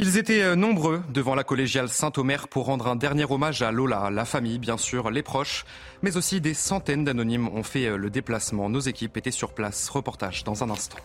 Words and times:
Ils 0.00 0.16
étaient 0.16 0.42
euh, 0.42 0.54
nombreux 0.54 1.02
devant 1.08 1.34
la 1.34 1.42
collégiale 1.42 1.88
Saint-Omer 1.88 2.46
pour 2.46 2.66
rendre 2.66 2.86
un 2.86 2.94
dernier 2.94 3.24
hommage 3.28 3.62
à 3.62 3.72
Lola, 3.72 4.10
la 4.12 4.24
famille 4.24 4.60
bien 4.60 4.76
sûr, 4.76 5.10
les 5.10 5.24
proches, 5.24 5.64
mais 6.02 6.16
aussi 6.16 6.40
des 6.40 6.54
centaines 6.54 7.02
d'anonymes 7.02 7.48
ont 7.48 7.64
fait 7.64 7.86
euh, 7.86 7.96
le 7.96 8.08
déplacement. 8.08 8.68
Nos 8.70 8.78
équipes 8.78 9.16
étaient 9.16 9.32
sur 9.32 9.52
place. 9.52 9.88
Reportage 9.88 10.44
dans 10.44 10.62
un 10.62 10.70
instant. 10.70 10.98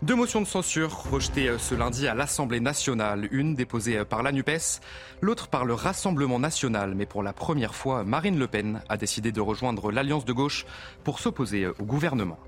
Deux 0.00 0.14
motions 0.14 0.40
de 0.40 0.46
censure 0.46 1.10
rejetées 1.10 1.48
euh, 1.48 1.58
ce 1.58 1.74
lundi 1.74 2.08
à 2.08 2.14
l'Assemblée 2.14 2.60
nationale, 2.60 3.28
une 3.32 3.54
déposée 3.54 4.02
par 4.06 4.22
la 4.22 4.32
NUPES, 4.32 4.80
l'autre 5.20 5.48
par 5.48 5.66
le 5.66 5.74
Rassemblement 5.74 6.38
national. 6.38 6.94
Mais 6.94 7.04
pour 7.04 7.22
la 7.22 7.34
première 7.34 7.74
fois, 7.74 8.02
Marine 8.02 8.38
Le 8.38 8.46
Pen 8.46 8.80
a 8.88 8.96
décidé 8.96 9.30
de 9.30 9.42
rejoindre 9.42 9.92
l'Alliance 9.92 10.24
de 10.24 10.32
gauche 10.32 10.64
pour 11.04 11.20
s'opposer 11.20 11.66
au 11.66 11.84
gouvernement. 11.84 12.38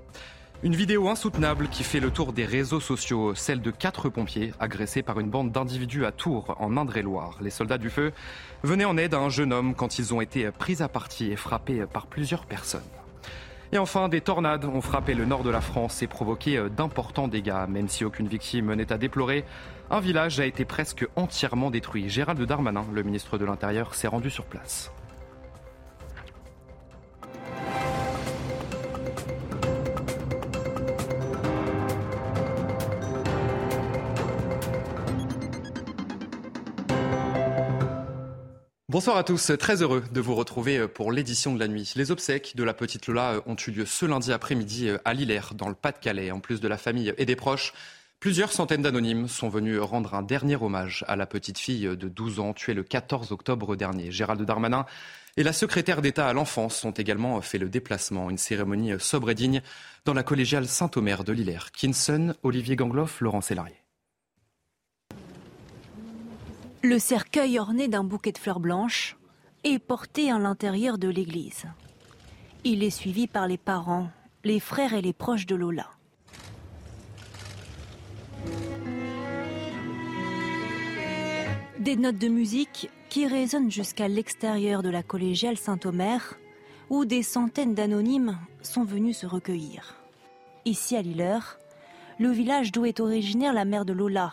Une 0.61 0.75
vidéo 0.75 1.07
insoutenable 1.07 1.69
qui 1.69 1.83
fait 1.83 2.01
le 2.01 2.11
tour 2.11 2.33
des 2.33 2.43
réseaux 2.43 2.81
sociaux, 2.81 3.33
celle 3.33 3.61
de 3.61 3.71
quatre 3.71 4.09
pompiers 4.09 4.51
agressés 4.59 5.01
par 5.01 5.21
une 5.21 5.29
bande 5.29 5.53
d'individus 5.53 6.03
à 6.03 6.11
Tours, 6.11 6.53
en 6.59 6.75
Indre-et-Loire. 6.75 7.37
Les 7.39 7.49
soldats 7.49 7.77
du 7.77 7.89
feu 7.89 8.11
venaient 8.63 8.83
en 8.83 8.97
aide 8.97 9.13
à 9.13 9.19
un 9.19 9.29
jeune 9.29 9.53
homme 9.53 9.73
quand 9.73 9.99
ils 9.99 10.13
ont 10.13 10.19
été 10.19 10.51
pris 10.51 10.81
à 10.83 10.89
partie 10.89 11.31
et 11.31 11.37
frappés 11.37 11.85
par 11.85 12.07
plusieurs 12.07 12.45
personnes. 12.45 12.81
Et 13.71 13.77
enfin, 13.77 14.09
des 14.09 14.19
tornades 14.19 14.65
ont 14.65 14.81
frappé 14.81 15.13
le 15.13 15.23
nord 15.23 15.43
de 15.43 15.49
la 15.49 15.61
France 15.61 16.01
et 16.01 16.07
provoqué 16.07 16.61
d'importants 16.75 17.29
dégâts. 17.29 17.65
Même 17.69 17.87
si 17.87 18.03
aucune 18.03 18.27
victime 18.27 18.73
n'est 18.73 18.91
à 18.91 18.97
déplorer, 18.97 19.45
un 19.89 20.01
village 20.01 20.41
a 20.41 20.45
été 20.45 20.65
presque 20.65 21.07
entièrement 21.15 21.71
détruit. 21.71 22.09
Gérald 22.09 22.41
Darmanin, 22.41 22.83
le 22.91 23.03
ministre 23.03 23.37
de 23.37 23.45
l'Intérieur, 23.45 23.95
s'est 23.95 24.09
rendu 24.09 24.29
sur 24.29 24.43
place. 24.43 24.91
Bonsoir 38.99 39.15
à 39.15 39.23
tous, 39.23 39.53
très 39.57 39.81
heureux 39.81 40.03
de 40.11 40.19
vous 40.19 40.35
retrouver 40.35 40.85
pour 40.89 41.13
l'édition 41.13 41.53
de 41.53 41.59
la 41.61 41.69
nuit. 41.69 41.93
Les 41.95 42.11
obsèques 42.11 42.57
de 42.57 42.65
la 42.65 42.73
petite 42.73 43.07
Lola 43.07 43.41
ont 43.45 43.55
eu 43.55 43.71
lieu 43.71 43.85
ce 43.85 44.05
lundi 44.05 44.33
après-midi 44.33 44.89
à 45.05 45.13
Lillers, 45.13 45.53
dans 45.55 45.69
le 45.69 45.73
Pas-de-Calais. 45.73 46.31
En 46.31 46.41
plus 46.41 46.59
de 46.59 46.67
la 46.67 46.77
famille 46.77 47.13
et 47.17 47.25
des 47.25 47.37
proches, 47.37 47.71
plusieurs 48.19 48.51
centaines 48.51 48.81
d'anonymes 48.81 49.29
sont 49.29 49.47
venus 49.47 49.79
rendre 49.79 50.15
un 50.15 50.21
dernier 50.21 50.57
hommage 50.57 51.05
à 51.07 51.15
la 51.15 51.25
petite 51.25 51.59
fille 51.59 51.87
de 51.95 52.09
12 52.09 52.41
ans 52.41 52.51
tuée 52.51 52.73
le 52.73 52.83
14 52.83 53.31
octobre 53.31 53.77
dernier. 53.77 54.11
Gérald 54.11 54.41
Darmanin 54.41 54.85
et 55.37 55.43
la 55.43 55.53
secrétaire 55.53 56.01
d'État 56.01 56.27
à 56.27 56.33
l'enfance 56.33 56.83
ont 56.83 56.91
également 56.91 57.39
fait 57.39 57.57
le 57.57 57.69
déplacement. 57.69 58.29
Une 58.29 58.37
cérémonie 58.37 58.91
sobre 58.99 59.29
et 59.29 59.35
digne 59.35 59.61
dans 60.03 60.13
la 60.13 60.23
collégiale 60.23 60.67
Saint-Omer 60.67 61.23
de 61.23 61.31
Lillers. 61.31 61.71
Kinson, 61.73 62.35
Olivier 62.43 62.75
Gangloff, 62.75 63.21
Laurent 63.21 63.39
Sélarié. 63.39 63.77
Le 66.81 66.97
cercueil 66.97 67.59
orné 67.59 67.89
d'un 67.89 68.05
bouquet 68.05 68.31
de 68.31 68.37
fleurs 68.37 68.61
blanches 68.61 69.17
est 69.65 69.79
porté 69.79 70.31
à 70.31 70.39
l'intérieur 70.39 70.97
de 70.97 71.09
l'église. 71.09 71.65
Il 72.63 72.83
est 72.83 72.89
suivi 72.89 73.27
par 73.27 73.47
les 73.47 73.57
parents, 73.57 74.07
les 74.45 74.61
frères 74.61 74.93
et 74.93 75.01
les 75.01 75.11
proches 75.11 75.45
de 75.45 75.55
Lola. 75.55 75.89
Des 81.79 81.97
notes 81.97 82.17
de 82.17 82.29
musique 82.29 82.89
qui 83.09 83.27
résonnent 83.27 83.71
jusqu'à 83.71 84.07
l'extérieur 84.07 84.81
de 84.81 84.89
la 84.89 85.03
collégiale 85.03 85.57
Saint-Omer, 85.57 86.37
où 86.89 87.03
des 87.03 87.23
centaines 87.23 87.75
d'anonymes 87.75 88.37
sont 88.61 88.85
venus 88.85 89.17
se 89.17 89.25
recueillir. 89.25 89.95
Ici 90.63 90.95
à 90.95 91.01
Lilleur, 91.01 91.59
le 92.19 92.29
village 92.29 92.71
d'où 92.71 92.85
est 92.85 93.01
originaire 93.01 93.53
la 93.53 93.65
mère 93.65 93.83
de 93.83 93.93
Lola, 93.93 94.31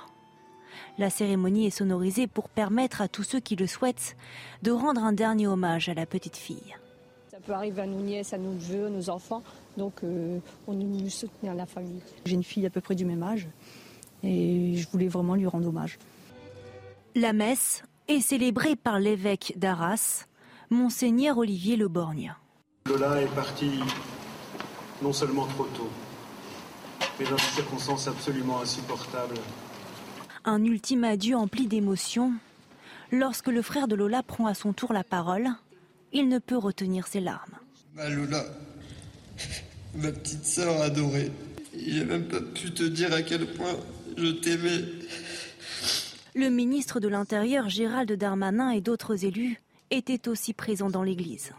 la 0.98 1.10
cérémonie 1.10 1.66
est 1.66 1.70
sonorisée 1.70 2.26
pour 2.26 2.48
permettre 2.48 3.00
à 3.00 3.08
tous 3.08 3.22
ceux 3.22 3.40
qui 3.40 3.56
le 3.56 3.66
souhaitent 3.66 4.16
de 4.62 4.70
rendre 4.70 5.02
un 5.02 5.12
dernier 5.12 5.46
hommage 5.46 5.88
à 5.88 5.94
la 5.94 6.06
petite 6.06 6.36
fille. 6.36 6.76
Ça 7.30 7.38
peut 7.40 7.52
arriver 7.52 7.82
à 7.82 7.86
nos 7.86 8.00
nièces, 8.00 8.32
à 8.32 8.38
nos 8.38 8.52
neveux, 8.52 8.86
à 8.86 8.90
nos 8.90 9.10
enfants, 9.10 9.42
donc 9.76 10.02
euh, 10.02 10.38
on 10.66 10.72
est 10.78 10.84
venu 10.84 11.10
soutenir 11.10 11.54
la 11.54 11.66
famille. 11.66 12.00
J'ai 12.24 12.34
une 12.34 12.44
fille 12.44 12.66
à 12.66 12.70
peu 12.70 12.80
près 12.80 12.94
du 12.94 13.04
même 13.04 13.22
âge 13.22 13.48
et 14.22 14.76
je 14.76 14.88
voulais 14.88 15.08
vraiment 15.08 15.34
lui 15.34 15.46
rendre 15.46 15.68
hommage. 15.68 15.98
La 17.14 17.32
messe 17.32 17.82
est 18.08 18.20
célébrée 18.20 18.76
par 18.76 18.98
l'évêque 18.98 19.54
d'Arras, 19.56 20.26
Monseigneur 20.70 21.38
Olivier 21.38 21.76
Le 21.76 21.88
Borgne. 21.88 22.34
Lola 22.86 23.20
est 23.20 23.34
partie 23.34 23.80
non 25.02 25.12
seulement 25.12 25.46
trop 25.46 25.64
tôt, 25.64 25.90
mais 27.18 27.24
dans 27.26 27.36
des 27.36 27.42
circonstances 27.42 28.08
absolument 28.08 28.60
insupportables 28.60 29.36
un 30.46 30.64
ultime 30.64 31.04
adieu 31.04 31.36
empli 31.36 31.66
d'émotion. 31.66 32.32
Lorsque 33.10 33.48
le 33.48 33.62
frère 33.62 33.88
de 33.88 33.96
Lola 33.96 34.22
prend 34.22 34.46
à 34.46 34.54
son 34.54 34.72
tour 34.72 34.92
la 34.92 35.04
parole, 35.04 35.50
il 36.12 36.28
ne 36.28 36.38
peut 36.38 36.56
retenir 36.56 37.06
ses 37.06 37.20
larmes. 37.20 37.58
Ma 37.94 38.08
Lola, 38.08 38.44
ma 39.96 40.12
petite 40.12 40.44
sœur 40.44 40.80
adorée, 40.80 41.30
j'ai 41.76 42.04
même 42.04 42.28
pas 42.28 42.40
pu 42.40 42.72
te 42.72 42.84
dire 42.84 43.12
à 43.12 43.22
quel 43.22 43.46
point 43.54 43.76
je 44.16 44.28
t'aimais. 44.28 44.84
Le 46.34 46.48
ministre 46.48 47.00
de 47.00 47.08
l'Intérieur, 47.08 47.68
Gérald 47.68 48.12
Darmanin, 48.12 48.70
et 48.70 48.80
d'autres 48.80 49.24
élus 49.24 49.60
étaient 49.90 50.28
aussi 50.28 50.52
présents 50.52 50.90
dans 50.90 51.02
l'église. 51.02 51.52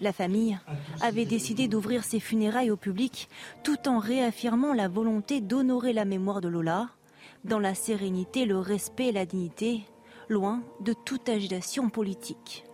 La 0.00 0.12
famille 0.12 0.58
avait 1.00 1.24
décidé 1.24 1.68
d'ouvrir 1.68 2.04
ses 2.04 2.20
funérailles 2.20 2.70
au 2.70 2.76
public 2.76 3.28
tout 3.62 3.88
en 3.88 3.98
réaffirmant 3.98 4.72
la 4.72 4.88
volonté 4.88 5.40
d'honorer 5.40 5.92
la 5.92 6.04
mémoire 6.04 6.40
de 6.40 6.48
Lola 6.48 6.90
dans 7.44 7.58
la 7.58 7.74
sérénité, 7.74 8.46
le 8.46 8.58
respect 8.58 9.08
et 9.08 9.12
la 9.12 9.26
dignité, 9.26 9.82
loin 10.28 10.62
de 10.80 10.92
toute 10.92 11.28
agitation 11.28 11.90
politique. 11.90 12.64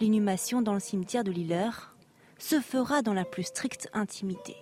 L'inhumation 0.00 0.62
dans 0.62 0.74
le 0.74 0.80
cimetière 0.80 1.24
de 1.24 1.30
Lilleur 1.30 1.94
se 2.38 2.60
fera 2.60 3.02
dans 3.02 3.14
la 3.14 3.24
plus 3.24 3.44
stricte 3.44 3.88
intimité. 3.92 4.56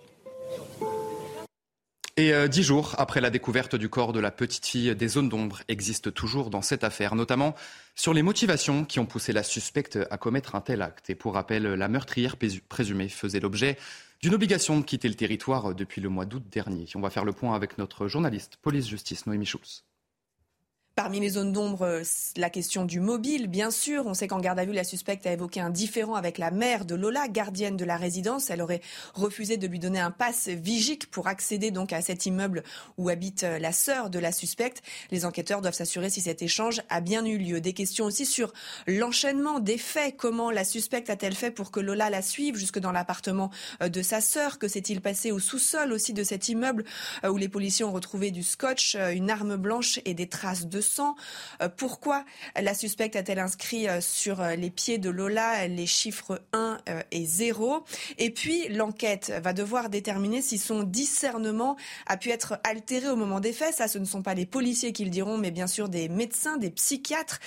Et 2.18 2.32
euh, 2.32 2.48
dix 2.48 2.62
jours 2.62 2.94
après 2.96 3.20
la 3.20 3.28
découverte 3.28 3.76
du 3.76 3.90
corps 3.90 4.14
de 4.14 4.20
la 4.20 4.30
petite 4.30 4.64
fille, 4.64 4.96
des 4.96 5.08
zones 5.08 5.28
d'ombre 5.28 5.60
existent 5.68 6.10
toujours 6.10 6.48
dans 6.48 6.62
cette 6.62 6.82
affaire, 6.82 7.14
notamment 7.14 7.54
sur 7.94 8.14
les 8.14 8.22
motivations 8.22 8.86
qui 8.86 8.98
ont 9.00 9.04
poussé 9.04 9.34
la 9.34 9.42
suspecte 9.42 9.98
à 10.10 10.16
commettre 10.16 10.54
un 10.54 10.62
tel 10.62 10.80
acte. 10.80 11.10
Et 11.10 11.14
pour 11.14 11.34
rappel, 11.34 11.64
la 11.64 11.88
meurtrière 11.88 12.36
présumée 12.70 13.10
faisait 13.10 13.40
l'objet 13.40 13.76
d'une 14.22 14.32
obligation 14.32 14.80
de 14.80 14.84
quitter 14.84 15.08
le 15.08 15.14
territoire 15.14 15.74
depuis 15.74 16.00
le 16.00 16.08
mois 16.08 16.24
d'août 16.24 16.42
dernier. 16.50 16.86
On 16.94 17.00
va 17.00 17.10
faire 17.10 17.26
le 17.26 17.32
point 17.32 17.54
avec 17.54 17.76
notre 17.76 18.08
journaliste 18.08 18.56
police-justice, 18.62 19.26
Noémie 19.26 19.44
Schulz. 19.44 19.84
Parmi 20.96 21.20
les 21.20 21.28
zones 21.28 21.52
d'ombre, 21.52 21.82
euh, 21.82 22.02
la 22.38 22.48
question 22.48 22.86
du 22.86 23.00
mobile, 23.00 23.48
bien 23.48 23.70
sûr. 23.70 24.06
On 24.06 24.14
sait 24.14 24.28
qu'en 24.28 24.40
garde 24.40 24.58
à 24.58 24.64
vue, 24.64 24.72
la 24.72 24.82
suspecte 24.82 25.26
a 25.26 25.32
évoqué 25.32 25.60
un 25.60 25.68
différend 25.68 26.14
avec 26.14 26.38
la 26.38 26.50
mère 26.50 26.86
de 26.86 26.94
Lola, 26.94 27.28
gardienne 27.28 27.76
de 27.76 27.84
la 27.84 27.98
résidence. 27.98 28.48
Elle 28.48 28.62
aurait 28.62 28.80
refusé 29.12 29.58
de 29.58 29.66
lui 29.66 29.78
donner 29.78 30.00
un 30.00 30.10
passe 30.10 30.48
vigique 30.48 31.10
pour 31.10 31.26
accéder 31.26 31.70
donc 31.70 31.92
à 31.92 32.00
cet 32.00 32.24
immeuble 32.24 32.62
où 32.96 33.10
habite 33.10 33.44
euh, 33.44 33.58
la 33.58 33.72
sœur 33.72 34.08
de 34.08 34.18
la 34.18 34.32
suspecte. 34.32 34.82
Les 35.10 35.26
enquêteurs 35.26 35.60
doivent 35.60 35.74
s'assurer 35.74 36.08
si 36.08 36.22
cet 36.22 36.40
échange 36.40 36.80
a 36.88 37.02
bien 37.02 37.26
eu 37.26 37.36
lieu. 37.36 37.60
Des 37.60 37.74
questions 37.74 38.06
aussi 38.06 38.24
sur 38.24 38.54
l'enchaînement 38.86 39.60
des 39.60 39.76
faits. 39.76 40.16
Comment 40.16 40.50
la 40.50 40.64
suspecte 40.64 41.10
a-t-elle 41.10 41.34
fait 41.34 41.50
pour 41.50 41.72
que 41.72 41.80
Lola 41.80 42.08
la 42.08 42.22
suive 42.22 42.56
jusque 42.56 42.78
dans 42.78 42.92
l'appartement 42.92 43.50
euh, 43.82 43.90
de 43.90 44.00
sa 44.00 44.22
sœur? 44.22 44.58
Que 44.58 44.66
s'est-il 44.66 45.02
passé 45.02 45.30
au 45.30 45.40
sous-sol 45.40 45.92
aussi 45.92 46.14
de 46.14 46.22
cet 46.22 46.48
immeuble 46.48 46.86
où 47.28 47.36
les 47.36 47.50
policiers 47.50 47.84
ont 47.84 47.92
retrouvé 47.92 48.30
du 48.30 48.42
scotch, 48.42 48.96
une 49.12 49.28
arme 49.28 49.56
blanche 49.56 50.00
et 50.06 50.14
des 50.14 50.28
traces 50.28 50.64
de 50.64 50.80
sang. 50.86 51.16
Euh, 51.62 51.68
pourquoi 51.68 52.24
la 52.60 52.74
suspecte 52.74 53.16
a-t-elle 53.16 53.38
inscrit 53.38 53.88
euh, 53.88 54.00
sur 54.00 54.40
euh, 54.40 54.54
les 54.54 54.70
pieds 54.70 54.98
de 54.98 55.10
Lola 55.10 55.66
les 55.68 55.86
chiffres 55.86 56.42
1 56.52 56.78
et 57.10 57.24
0 57.24 57.84
Et 58.18 58.30
puis, 58.30 58.68
l'enquête 58.68 59.32
va 59.42 59.52
devoir 59.52 59.88
déterminer 59.88 60.42
si 60.42 60.58
son 60.58 60.82
discernement 60.82 61.76
a 62.06 62.16
pu 62.16 62.30
être 62.30 62.58
altéré 62.64 63.08
au 63.08 63.16
moment 63.16 63.40
des 63.40 63.52
faits. 63.52 63.74
Ça, 63.74 63.88
ce 63.88 63.98
ne 63.98 64.04
sont 64.04 64.22
pas 64.22 64.34
les 64.34 64.46
policiers 64.46 64.92
qui 64.92 65.04
le 65.04 65.10
diront, 65.10 65.38
mais 65.38 65.50
bien 65.50 65.66
sûr 65.66 65.88
des 65.88 66.08
médecins, 66.08 66.56
des 66.56 66.70
psychiatres. 66.70 67.40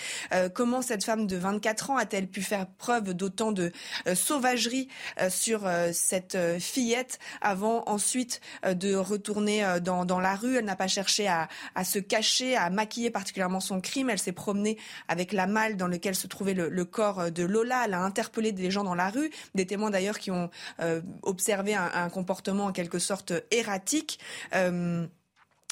comment 0.54 0.82
cette 0.82 1.04
femme 1.04 1.28
de 1.28 1.38
24 1.38 1.92
ans 1.92 1.98
a-t-elle 1.98 2.28
pu 2.28 2.42
faire 2.42 2.68
preuve 2.68 3.14
d'autant 3.14 3.52
de 3.52 3.72
sauvagerie 4.14 4.88
sur 5.30 5.70
cette 5.94 6.38
fillette 6.60 7.20
avant 7.42 7.84
ensuite 7.88 8.42
de 8.66 8.96
retourner 8.96 9.80
dans, 9.82 10.20
la 10.20 10.36
rue? 10.36 10.58
Elle 10.58 10.66
n'a 10.66 10.76
pas 10.76 10.88
cherché 10.88 11.28
à, 11.28 11.48
à 11.76 11.84
se 11.84 12.00
cacher, 12.00 12.56
à 12.56 12.70
maquiller 12.70 13.12
particulièrement 13.12 13.29
particulièrement 13.30 13.60
son 13.60 13.80
crime. 13.80 14.10
Elle 14.10 14.20
s'est 14.20 14.32
promenée 14.32 14.78
avec 15.08 15.34
la 15.34 15.46
malle 15.46 15.78
dans 15.78 15.88
laquelle 15.88 16.16
se 16.16 16.26
trouvait 16.26 16.56
le, 16.56 16.86
corps 16.86 17.32
de 17.32 17.44
Lola. 17.44 17.84
Elle 17.86 17.94
a 17.94 18.02
interpellé 18.02 18.52
des 18.52 18.72
gens 18.72 18.84
dans 18.84 18.96
la 18.96 19.12
rue, 19.12 19.30
des 19.54 19.68
témoins 19.68 19.92
d'ailleurs 19.92 20.18
qui 20.18 20.32
ont 20.32 20.50
euh, 20.80 21.02
observé 21.22 21.76
un, 21.76 22.10
comportement 22.10 22.66
en 22.66 22.72
quelque 22.72 22.98
sorte 22.98 23.34
erratique. 23.52 24.20
Euh, 24.56 25.06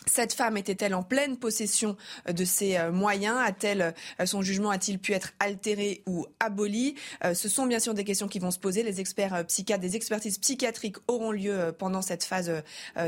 Cette 0.05 0.33
femme 0.33 0.57
était-elle 0.57 0.93
en 0.93 1.03
pleine 1.03 1.37
possession 1.37 1.97
euh, 2.29 2.33
de 2.33 2.45
ses 2.45 2.77
euh, 2.77 2.91
moyens? 2.91 3.37
A-t-elle 3.43 3.93
euh, 4.19 4.25
son 4.25 4.41
jugement 4.41 4.69
a-t-il 4.69 4.99
pu 4.99 5.13
être 5.13 5.33
altéré 5.39 6.03
ou 6.05 6.25
aboli? 6.39 6.95
Ce 7.33 7.49
sont 7.49 7.65
bien 7.65 7.79
sûr 7.79 7.93
des 7.93 8.03
questions 8.03 8.27
qui 8.27 8.39
vont 8.39 8.51
se 8.51 8.59
poser. 8.59 8.83
Les 8.83 8.99
experts 8.99 9.45
des 9.45 9.95
expertises 9.95 10.37
psychiatriques 10.37 10.97
auront 11.07 11.31
lieu 11.31 11.73
pendant 11.77 12.01
cette 12.01 12.23
phase 12.23 12.51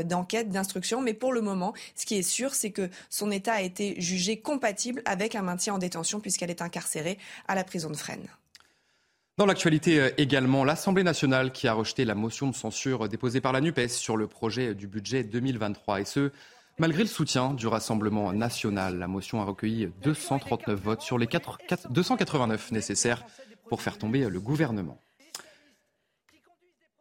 d'enquête, 0.04 0.50
d'instruction. 0.50 1.00
Mais 1.00 1.14
pour 1.14 1.32
le 1.32 1.40
moment, 1.40 1.74
ce 1.94 2.06
qui 2.06 2.16
est 2.16 2.22
sûr, 2.22 2.54
c'est 2.54 2.70
que 2.70 2.88
son 3.08 3.30
état 3.30 3.54
a 3.54 3.60
été 3.60 4.00
jugé 4.00 4.40
compatible 4.40 5.02
avec 5.04 5.34
un 5.34 5.42
maintien 5.42 5.74
en 5.74 5.78
détention 5.78 6.20
puisqu'elle 6.20 6.50
est 6.50 6.62
incarcérée 6.62 7.18
à 7.48 7.54
la 7.54 7.64
prison 7.64 7.90
de 7.90 7.96
Fresnes. 7.96 8.28
Dans 9.36 9.46
l'actualité 9.46 10.10
également, 10.18 10.64
l'Assemblée 10.64 11.04
nationale 11.04 11.52
qui 11.52 11.68
a 11.68 11.72
rejeté 11.72 12.04
la 12.04 12.14
motion 12.14 12.48
de 12.48 12.54
censure 12.54 13.08
déposée 13.08 13.40
par 13.40 13.52
la 13.52 13.60
NUPES 13.60 13.88
sur 13.88 14.16
le 14.16 14.26
projet 14.26 14.74
du 14.74 14.86
budget 14.86 15.24
2023 15.24 16.00
et 16.00 16.04
ce 16.04 16.32
Malgré 16.80 17.02
le 17.02 17.10
soutien 17.10 17.52
du 17.52 17.66
Rassemblement 17.66 18.32
national, 18.32 18.98
la 18.98 19.06
motion 19.06 19.42
a 19.42 19.44
recueilli 19.44 19.90
239 20.02 20.80
votes 20.80 21.02
sur 21.02 21.18
les 21.18 21.28
289 21.90 22.72
nécessaires 22.72 23.22
pour 23.68 23.82
faire 23.82 23.98
tomber 23.98 24.26
le 24.30 24.40
gouvernement. 24.40 24.98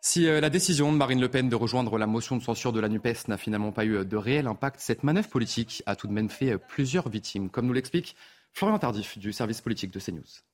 Si 0.01 0.27
euh, 0.27 0.41
la 0.41 0.49
décision 0.49 0.91
de 0.91 0.97
Marine 0.97 1.21
Le 1.21 1.29
Pen 1.29 1.47
de 1.47 1.55
rejoindre 1.55 1.97
la 1.97 2.07
motion 2.07 2.35
de 2.35 2.43
censure 2.43 2.73
de 2.73 2.81
la 2.81 2.89
NUPES 2.89 3.29
n'a 3.29 3.37
finalement 3.37 3.71
pas 3.71 3.85
eu 3.85 4.03
de 4.03 4.17
réel 4.17 4.47
impact, 4.47 4.81
cette 4.81 5.03
manœuvre 5.03 5.29
politique 5.29 5.81
a 5.85 5.95
tout 5.95 6.07
de 6.07 6.13
même 6.13 6.29
fait 6.29 6.57
plusieurs 6.57 7.07
victimes, 7.07 7.49
comme 7.49 7.65
nous 7.65 7.73
l'explique 7.73 8.17
Florian 8.51 8.79
Tardif 8.79 9.17
du 9.17 9.31
service 9.31 9.61
politique 9.61 9.91
de 9.91 9.99
CNews. 10.01 10.48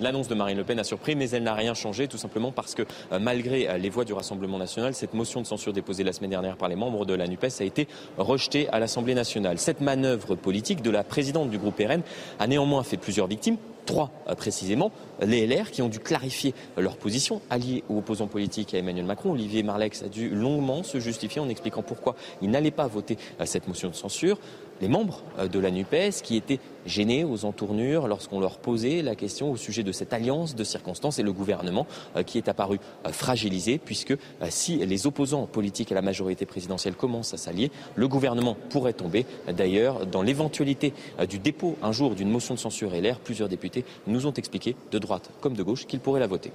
L'annonce 0.00 0.28
de 0.28 0.34
Marine 0.34 0.56
Le 0.56 0.64
Pen 0.64 0.78
a 0.78 0.84
surpris, 0.84 1.14
mais 1.14 1.28
elle 1.30 1.42
n'a 1.42 1.54
rien 1.54 1.74
changé, 1.74 2.08
tout 2.08 2.16
simplement 2.16 2.52
parce 2.52 2.74
que 2.74 2.82
euh, 3.12 3.18
malgré 3.18 3.68
euh, 3.68 3.76
les 3.76 3.90
voix 3.90 4.06
du 4.06 4.14
Rassemblement 4.14 4.56
national, 4.56 4.94
cette 4.94 5.12
motion 5.12 5.42
de 5.42 5.46
censure 5.46 5.74
déposée 5.74 6.04
la 6.04 6.14
semaine 6.14 6.30
dernière 6.30 6.56
par 6.56 6.68
les 6.70 6.76
membres 6.76 7.04
de 7.04 7.12
la 7.12 7.26
NUPES 7.26 7.60
a 7.60 7.64
été 7.64 7.86
rejetée 8.16 8.68
à 8.70 8.78
l'Assemblée 8.78 9.14
nationale. 9.14 9.58
Cette 9.58 9.82
manœuvre 9.82 10.36
politique 10.36 10.80
de 10.80 10.90
la 10.90 11.04
présidente 11.04 11.50
du 11.50 11.58
groupe 11.58 11.78
RN 11.78 12.00
a 12.38 12.46
néanmoins 12.46 12.82
fait 12.82 12.96
plusieurs 12.96 13.26
victimes, 13.26 13.58
trois 13.86 14.10
euh, 14.28 14.34
précisément, 14.34 14.92
les 15.22 15.46
LR 15.46 15.70
qui 15.70 15.82
ont 15.82 15.88
dû 15.88 15.98
clarifier 15.98 16.54
leur 16.76 16.96
position, 16.96 17.40
alliés 17.50 17.84
ou 17.88 17.98
opposants 17.98 18.26
politiques 18.26 18.74
à 18.74 18.78
Emmanuel 18.78 19.04
Macron. 19.04 19.32
Olivier 19.32 19.62
Marlex 19.62 20.02
a 20.02 20.08
dû 20.08 20.30
longuement 20.30 20.82
se 20.82 20.98
justifier 20.98 21.40
en 21.40 21.48
expliquant 21.48 21.82
pourquoi 21.82 22.16
il 22.42 22.50
n'allait 22.50 22.70
pas 22.70 22.86
voter 22.86 23.18
cette 23.44 23.68
motion 23.68 23.88
de 23.88 23.94
censure 23.94 24.38
les 24.80 24.88
membres 24.88 25.22
euh, 25.38 25.48
de 25.48 25.58
la 25.58 25.70
NUPES 25.70 26.22
qui 26.22 26.36
étaient 26.36 26.58
gênés 26.86 27.24
aux 27.24 27.44
entournures 27.44 28.08
lorsqu'on 28.08 28.40
leur 28.40 28.58
posait 28.58 29.02
la 29.02 29.14
question 29.14 29.50
au 29.50 29.56
sujet 29.56 29.82
de 29.82 29.92
cette 29.92 30.12
alliance 30.12 30.54
de 30.54 30.64
circonstances 30.64 31.18
et 31.18 31.22
le 31.22 31.32
gouvernement 31.32 31.86
euh, 32.16 32.22
qui 32.22 32.38
est 32.38 32.48
apparu 32.48 32.78
euh, 33.06 33.12
fragilisé 33.12 33.78
puisque 33.78 34.14
si 34.48 34.78
les 34.78 35.06
opposants 35.06 35.46
politiques 35.46 35.92
à 35.92 35.94
la 35.94 36.02
majorité 36.02 36.46
présidentielle 36.46 36.94
commencent 36.94 37.34
à 37.34 37.36
s'allier, 37.36 37.70
le 37.94 38.08
gouvernement 38.08 38.56
pourrait 38.70 38.92
tomber. 38.92 39.26
D'ailleurs, 39.48 40.06
dans 40.06 40.22
l'éventualité 40.22 40.92
du 41.28 41.38
dépôt 41.38 41.76
un 41.82 41.92
jour 41.92 42.14
d'une 42.14 42.30
motion 42.30 42.54
de 42.54 42.58
censure 42.58 42.90
LR, 42.94 43.18
plusieurs 43.18 43.48
députés 43.48 43.79
nous 44.06 44.26
ont 44.26 44.32
expliqué, 44.32 44.76
de 44.90 44.98
droite 44.98 45.30
comme 45.40 45.54
de 45.54 45.62
gauche, 45.62 45.86
qu'ils 45.86 46.00
pourraient 46.00 46.20
la 46.20 46.26
voter. 46.26 46.52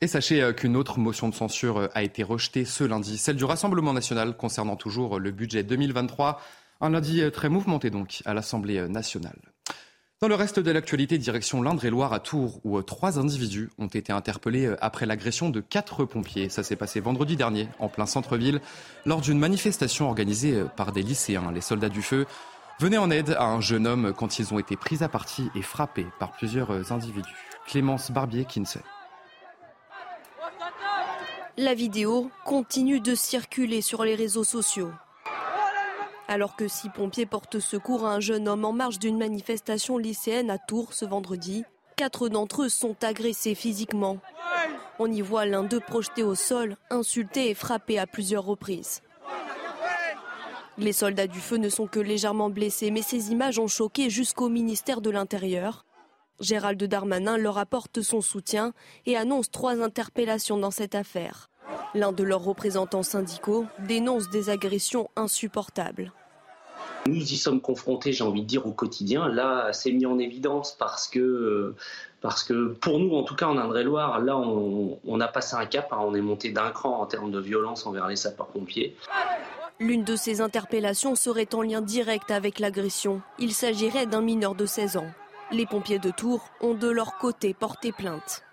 Et 0.00 0.08
sachez 0.08 0.52
qu'une 0.56 0.76
autre 0.76 0.98
motion 0.98 1.28
de 1.28 1.34
censure 1.34 1.88
a 1.94 2.02
été 2.02 2.24
rejetée 2.24 2.64
ce 2.64 2.82
lundi, 2.82 3.18
celle 3.18 3.36
du 3.36 3.44
Rassemblement 3.44 3.92
national 3.92 4.36
concernant 4.36 4.74
toujours 4.74 5.20
le 5.20 5.30
budget 5.30 5.62
2023. 5.62 6.40
Un 6.80 6.90
lundi 6.90 7.22
très 7.32 7.48
mouvementé 7.48 7.90
donc 7.90 8.20
à 8.24 8.34
l'Assemblée 8.34 8.88
nationale. 8.88 9.38
Dans 10.22 10.28
le 10.28 10.36
reste 10.36 10.60
de 10.60 10.70
l'actualité, 10.70 11.18
direction 11.18 11.62
l'Indre-et-Loire 11.62 12.12
à 12.12 12.20
Tours, 12.20 12.60
où 12.62 12.80
trois 12.82 13.18
individus 13.18 13.70
ont 13.78 13.88
été 13.88 14.12
interpellés 14.12 14.72
après 14.80 15.04
l'agression 15.04 15.50
de 15.50 15.60
quatre 15.60 16.04
pompiers. 16.04 16.48
Ça 16.48 16.62
s'est 16.62 16.76
passé 16.76 17.00
vendredi 17.00 17.34
dernier, 17.34 17.68
en 17.80 17.88
plein 17.88 18.06
centre-ville, 18.06 18.60
lors 19.04 19.20
d'une 19.20 19.40
manifestation 19.40 20.06
organisée 20.06 20.62
par 20.76 20.92
des 20.92 21.02
lycéens. 21.02 21.50
Les 21.52 21.60
soldats 21.60 21.88
du 21.88 22.02
feu 22.02 22.26
venaient 22.82 22.98
en 22.98 23.12
aide 23.12 23.36
à 23.38 23.44
un 23.44 23.60
jeune 23.60 23.86
homme 23.86 24.12
quand 24.12 24.40
ils 24.40 24.52
ont 24.52 24.58
été 24.58 24.76
pris 24.76 25.04
à 25.04 25.08
partie 25.08 25.48
et 25.54 25.62
frappés 25.62 26.08
par 26.18 26.32
plusieurs 26.32 26.90
individus. 26.90 27.30
Clémence 27.64 28.10
Barbier-Kinsey. 28.10 28.80
La 31.56 31.74
vidéo 31.74 32.28
continue 32.44 32.98
de 32.98 33.14
circuler 33.14 33.82
sur 33.82 34.02
les 34.02 34.16
réseaux 34.16 34.42
sociaux. 34.42 34.90
Alors 36.26 36.56
que 36.56 36.66
six 36.66 36.88
pompiers 36.88 37.24
portent 37.24 37.60
secours 37.60 38.04
à 38.04 38.14
un 38.14 38.20
jeune 38.20 38.48
homme 38.48 38.64
en 38.64 38.72
marge 38.72 38.98
d'une 38.98 39.18
manifestation 39.18 39.96
lycéenne 39.96 40.50
à 40.50 40.58
Tours 40.58 40.92
ce 40.92 41.04
vendredi, 41.04 41.64
quatre 41.94 42.28
d'entre 42.28 42.64
eux 42.64 42.68
sont 42.68 42.96
agressés 43.04 43.54
physiquement. 43.54 44.18
On 44.98 45.06
y 45.06 45.20
voit 45.20 45.46
l'un 45.46 45.62
d'eux 45.62 45.78
projeté 45.78 46.24
au 46.24 46.34
sol, 46.34 46.76
insulté 46.90 47.48
et 47.48 47.54
frappé 47.54 48.00
à 48.00 48.08
plusieurs 48.08 48.44
reprises. 48.44 49.02
Les 50.78 50.92
soldats 50.92 51.26
du 51.26 51.38
feu 51.38 51.56
ne 51.56 51.68
sont 51.68 51.86
que 51.86 52.00
légèrement 52.00 52.48
blessés, 52.48 52.90
mais 52.90 53.02
ces 53.02 53.30
images 53.30 53.58
ont 53.58 53.68
choqué 53.68 54.08
jusqu'au 54.08 54.48
ministère 54.48 55.02
de 55.02 55.10
l'Intérieur. 55.10 55.84
Gérald 56.40 56.82
Darmanin 56.82 57.36
leur 57.36 57.58
apporte 57.58 58.00
son 58.00 58.20
soutien 58.20 58.72
et 59.04 59.16
annonce 59.16 59.50
trois 59.50 59.82
interpellations 59.82 60.56
dans 60.56 60.70
cette 60.70 60.94
affaire. 60.94 61.50
L'un 61.94 62.12
de 62.12 62.24
leurs 62.24 62.42
représentants 62.42 63.02
syndicaux 63.02 63.66
dénonce 63.86 64.30
des 64.30 64.48
agressions 64.48 65.10
insupportables. 65.14 66.12
Nous 67.06 67.16
y 67.16 67.36
sommes 67.36 67.60
confrontés, 67.60 68.12
j'ai 68.12 68.24
envie 68.24 68.42
de 68.42 68.46
dire, 68.46 68.66
au 68.66 68.72
quotidien. 68.72 69.28
Là, 69.28 69.72
c'est 69.72 69.92
mis 69.92 70.06
en 70.06 70.18
évidence 70.18 70.72
parce 70.78 71.08
que, 71.08 71.74
pour 72.80 72.98
nous, 72.98 73.14
en 73.14 73.24
tout 73.24 73.34
cas 73.34 73.46
en 73.46 73.58
Indre-et-Loire, 73.58 74.20
là, 74.20 74.38
on, 74.38 75.20
a 75.20 75.28
passé 75.28 75.56
un 75.56 75.66
cap, 75.66 75.92
hein. 75.92 75.98
on 76.00 76.14
est 76.14 76.20
monté 76.20 76.50
d'un 76.50 76.70
cran 76.70 77.00
en 77.00 77.06
termes 77.06 77.30
de 77.30 77.40
violence 77.40 77.86
envers 77.86 78.06
les 78.06 78.16
sapeurs-pompiers. 78.16 78.96
L'une 79.82 80.04
de 80.04 80.14
ces 80.14 80.40
interpellations 80.40 81.16
serait 81.16 81.52
en 81.56 81.62
lien 81.62 81.82
direct 81.82 82.30
avec 82.30 82.60
l'agression. 82.60 83.20
Il 83.40 83.52
s'agirait 83.52 84.06
d'un 84.06 84.20
mineur 84.20 84.54
de 84.54 84.64
16 84.64 84.96
ans. 84.96 85.10
Les 85.50 85.66
pompiers 85.66 85.98
de 85.98 86.12
Tours 86.12 86.48
ont 86.60 86.74
de 86.74 86.88
leur 86.88 87.18
côté 87.18 87.52
porté 87.52 87.90
plainte. 87.90 88.44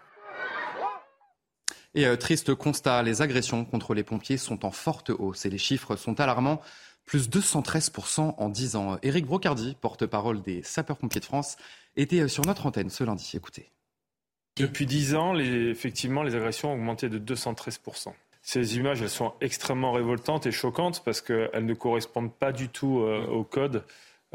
Et 1.93 2.07
euh, 2.07 2.15
triste 2.15 2.55
constat, 2.55 3.03
les 3.03 3.21
agressions 3.21 3.63
contre 3.63 3.93
les 3.93 4.03
pompiers 4.03 4.37
sont 4.37 4.65
en 4.65 4.71
forte 4.71 5.11
hausse 5.11 5.45
et 5.45 5.51
les 5.51 5.59
chiffres 5.59 5.95
sont 5.95 6.19
alarmants 6.19 6.61
plus 7.05 7.29
213% 7.29 8.33
en 8.35 8.49
10 8.49 8.75
ans. 8.75 8.97
Éric 9.03 9.27
Brocardi, 9.27 9.77
porte-parole 9.79 10.41
des 10.41 10.63
sapeurs-pompiers 10.63 11.21
de 11.21 11.25
France, 11.25 11.57
était 11.95 12.27
sur 12.27 12.43
notre 12.43 12.65
antenne 12.65 12.89
ce 12.89 13.03
lundi. 13.03 13.33
Écoutez. 13.35 13.69
Depuis 14.57 14.87
10 14.87 15.13
ans, 15.13 15.37
effectivement, 15.37 16.23
les 16.23 16.33
agressions 16.33 16.71
ont 16.71 16.73
augmenté 16.73 17.07
de 17.07 17.19
213%. 17.19 18.13
Ces 18.41 18.77
images, 18.77 19.01
elles 19.01 19.09
sont 19.09 19.33
extrêmement 19.41 19.91
révoltantes 19.91 20.45
et 20.45 20.51
choquantes 20.51 21.03
parce 21.03 21.21
qu'elles 21.21 21.65
ne 21.65 21.73
correspondent 21.73 22.33
pas 22.33 22.51
du 22.51 22.69
tout 22.69 22.99
euh, 22.99 23.25
au 23.27 23.43
code 23.43 23.83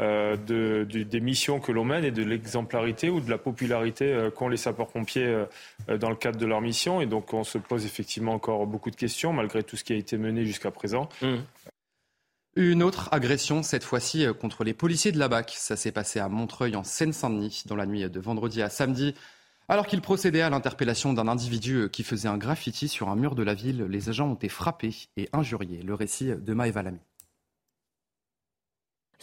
euh, 0.01 0.37
des 0.37 1.21
missions 1.21 1.61
que 1.61 1.73
l'on 1.73 1.85
mène 1.85 2.05
et 2.05 2.11
de 2.11 2.23
l'exemplarité 2.23 3.11
ou 3.11 3.21
de 3.21 3.31
la 3.31 3.39
popularité 3.39 4.13
euh, 4.13 4.31
qu'ont 4.31 4.49
les 4.49 4.57
sapeurs-pompiers 4.57 5.45
dans 6.01 6.11
le 6.11 6.17
cadre 6.17 6.39
de 6.39 6.47
leur 6.47 6.61
mission. 6.61 7.01
Et 7.01 7.07
donc, 7.07 7.33
on 7.33 7.45
se 7.45 7.59
pose 7.59 7.87
effectivement 7.87 8.33
encore 8.33 8.67
beaucoup 8.67 8.91
de 8.91 8.97
questions 8.97 9.33
malgré 9.33 9.63
tout 9.63 9.77
ce 9.77 9.85
qui 9.85 9.93
a 9.93 9.97
été 9.97 10.19
mené 10.19 10.45
jusqu'à 10.45 10.71
présent. 10.71 11.09
Mmh. 11.23 11.37
Une 12.57 12.85
autre 12.85 13.09
agression, 13.11 13.65
cette 13.65 13.83
fois-ci 13.83 14.27
contre 14.41 14.63
les 14.63 14.75
policiers 14.75 15.11
de 15.11 15.19
la 15.19 15.27
BAC. 15.27 15.55
Ça 15.57 15.75
s'est 15.75 15.91
passé 15.91 16.21
à 16.21 16.29
Montreuil, 16.29 16.77
en 16.77 16.85
Seine-Saint-Denis, 16.85 17.65
dans 17.67 17.75
la 17.75 17.87
nuit 17.87 18.09
de 18.09 18.21
vendredi 18.21 18.63
à 18.63 18.71
samedi. 18.71 19.15
Alors 19.69 19.87
qu'ils 19.87 20.03
procédaient 20.03 20.43
à 20.43 20.51
l'interpellation 20.51 21.15
d'un 21.15 21.27
individu 21.27 21.77
euh, 21.77 21.89
qui 21.89 22.03
faisait 22.03 22.29
un 22.29 22.37
graffiti 22.37 22.87
sur 22.87 23.09
un 23.09 23.17
mur 23.17 23.35
de 23.35 23.43
la 23.43 23.55
ville, 23.55 23.85
les 23.85 24.11
agents 24.11 24.29
ont 24.29 24.35
été 24.35 24.51
frappés 24.51 24.95
et 25.17 25.29
injuriés. 25.33 25.83
Le 25.83 25.95
récit 25.95 26.33
de 26.37 26.55
Maëva 26.55 26.83
Lamy. 26.83 27.01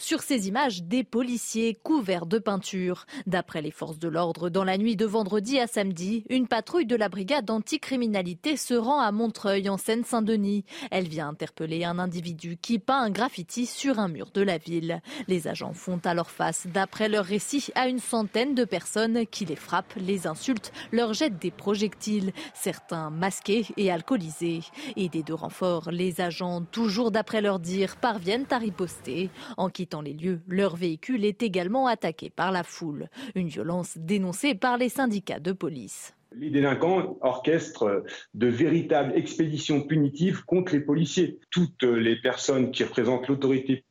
Sur 0.02 0.20
ces 0.20 0.48
images, 0.48 0.82
des 0.82 1.04
policiers 1.04 1.78
couverts 1.80 2.26
de 2.26 2.40
peinture. 2.40 3.06
D'après 3.28 3.62
les 3.62 3.70
forces 3.70 4.00
de 4.00 4.08
l'ordre, 4.08 4.50
dans 4.50 4.64
la 4.64 4.76
nuit 4.76 4.96
de 4.96 5.06
vendredi 5.06 5.60
à 5.60 5.68
samedi, 5.68 6.24
une 6.28 6.48
patrouille 6.48 6.86
de 6.86 6.96
la 6.96 7.08
brigade 7.08 7.48
anticriminalité 7.48 8.56
se 8.56 8.74
rend 8.74 8.98
à 8.98 9.12
Montreuil, 9.12 9.68
en 9.68 9.78
Seine-Saint-Denis. 9.78 10.64
Elle 10.90 11.06
vient 11.06 11.28
interpeller 11.28 11.84
un 11.84 12.00
individu 12.00 12.56
qui 12.60 12.80
peint 12.80 13.00
un 13.00 13.10
graffiti 13.10 13.64
sur 13.64 14.00
un 14.00 14.08
mur 14.08 14.30
de 14.34 14.40
la 14.40 14.58
ville. 14.58 15.00
Les 15.28 15.46
agents 15.46 15.72
font 15.72 16.00
alors 16.02 16.32
face, 16.32 16.66
d'après 16.66 17.08
leur 17.08 17.24
récit, 17.24 17.68
à 17.76 17.86
une 17.86 18.00
centaine 18.00 18.56
de 18.56 18.64
personnes 18.64 19.24
qui 19.28 19.44
les 19.44 19.54
frappent, 19.54 19.94
les 19.96 20.26
insultent, 20.26 20.72
leur 20.90 21.14
jettent 21.14 21.38
des 21.38 21.52
projectiles, 21.52 22.32
certains 22.54 23.10
masqués 23.10 23.66
et 23.76 23.92
alcoolisés. 23.92 24.62
Aidés 24.96 25.22
de 25.22 25.32
renforts, 25.32 25.92
les 25.92 26.20
agents, 26.20 26.60
toujours 26.72 27.12
d'après 27.12 27.40
leur 27.40 27.60
dire, 27.60 27.94
parviennent 27.94 28.46
à 28.50 28.58
riposter. 28.58 29.30
En 29.56 29.68
les 30.00 30.14
lieux, 30.14 30.40
leur 30.48 30.76
véhicule 30.76 31.24
est 31.24 31.42
également 31.42 31.86
attaqué 31.86 32.30
par 32.30 32.52
la 32.52 32.62
foule. 32.62 33.08
Une 33.34 33.48
violence 33.48 33.98
dénoncée 33.98 34.54
par 34.54 34.78
les 34.78 34.88
syndicats 34.88 35.40
de 35.40 35.52
police. 35.52 36.14
Les 36.34 36.50
délinquants 36.50 37.18
orchestrent 37.20 38.04
de 38.32 38.46
véritables 38.46 39.12
expéditions 39.14 39.82
punitives 39.82 40.44
contre 40.46 40.72
les 40.72 40.80
policiers. 40.80 41.38
Toutes 41.50 41.82
les 41.82 42.16
personnes 42.16 42.70
qui 42.70 42.84
représentent 42.84 43.28
l'autorité 43.28 43.84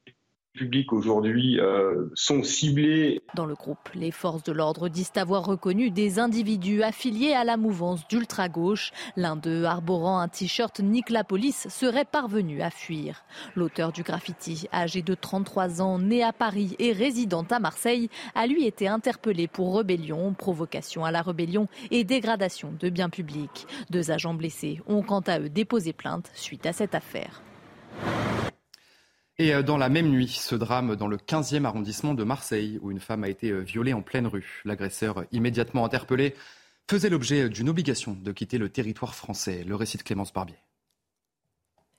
publics 0.53 0.91
aujourd'hui 0.91 1.59
euh, 1.59 2.09
sont 2.13 2.43
ciblés. 2.43 3.21
Dans 3.35 3.45
le 3.45 3.55
groupe, 3.55 3.89
les 3.95 4.11
forces 4.11 4.43
de 4.43 4.51
l'ordre 4.51 4.89
disent 4.89 5.11
avoir 5.15 5.45
reconnu 5.45 5.91
des 5.91 6.19
individus 6.19 6.83
affiliés 6.83 7.33
à 7.33 7.43
la 7.43 7.57
mouvance 7.57 8.07
d'ultra-gauche. 8.07 8.91
L'un 9.15 9.35
d'eux, 9.35 9.63
arborant 9.63 10.19
un 10.19 10.27
t-shirt 10.27 10.79
Nique 10.79 11.09
la 11.09 11.23
police, 11.23 11.67
serait 11.69 12.05
parvenu 12.05 12.61
à 12.61 12.69
fuir. 12.69 13.23
L'auteur 13.55 13.91
du 13.91 14.03
graffiti, 14.03 14.67
âgé 14.73 15.01
de 15.01 15.15
33 15.15 15.81
ans, 15.81 15.99
né 15.99 16.23
à 16.23 16.33
Paris 16.33 16.75
et 16.79 16.91
résident 16.91 17.45
à 17.49 17.59
Marseille, 17.59 18.09
a 18.35 18.47
lui 18.47 18.65
été 18.65 18.87
interpellé 18.87 19.47
pour 19.47 19.77
rébellion, 19.77 20.33
provocation 20.33 21.05
à 21.05 21.11
la 21.11 21.21
rébellion 21.21 21.67
et 21.91 22.03
dégradation 22.03 22.73
de 22.79 22.89
biens 22.89 23.09
publics. 23.09 23.67
Deux 23.89 24.11
agents 24.11 24.33
blessés 24.33 24.81
ont 24.87 25.01
quant 25.01 25.21
à 25.21 25.39
eux 25.39 25.49
déposé 25.49 25.93
plainte 25.93 26.29
suite 26.33 26.65
à 26.65 26.73
cette 26.73 26.95
affaire. 26.95 27.41
Et 29.41 29.55
euh, 29.55 29.63
dans 29.63 29.79
la 29.79 29.89
même 29.89 30.11
nuit, 30.11 30.27
ce 30.27 30.53
drame 30.53 30.95
dans 30.95 31.07
le 31.07 31.17
15e 31.17 31.65
arrondissement 31.65 32.13
de 32.13 32.23
Marseille, 32.23 32.77
où 32.83 32.91
une 32.91 32.99
femme 32.99 33.23
a 33.23 33.27
été 33.27 33.49
euh, 33.49 33.61
violée 33.61 33.91
en 33.91 34.03
pleine 34.03 34.27
rue. 34.27 34.61
L'agresseur, 34.65 35.25
immédiatement 35.31 35.83
interpellé, 35.83 36.35
faisait 36.87 37.09
l'objet 37.09 37.49
d'une 37.49 37.67
obligation 37.67 38.13
de 38.13 38.31
quitter 38.33 38.59
le 38.59 38.69
territoire 38.69 39.15
français. 39.15 39.63
Le 39.63 39.73
récit 39.73 39.97
de 39.97 40.03
Clémence 40.03 40.31
Barbier. 40.31 40.59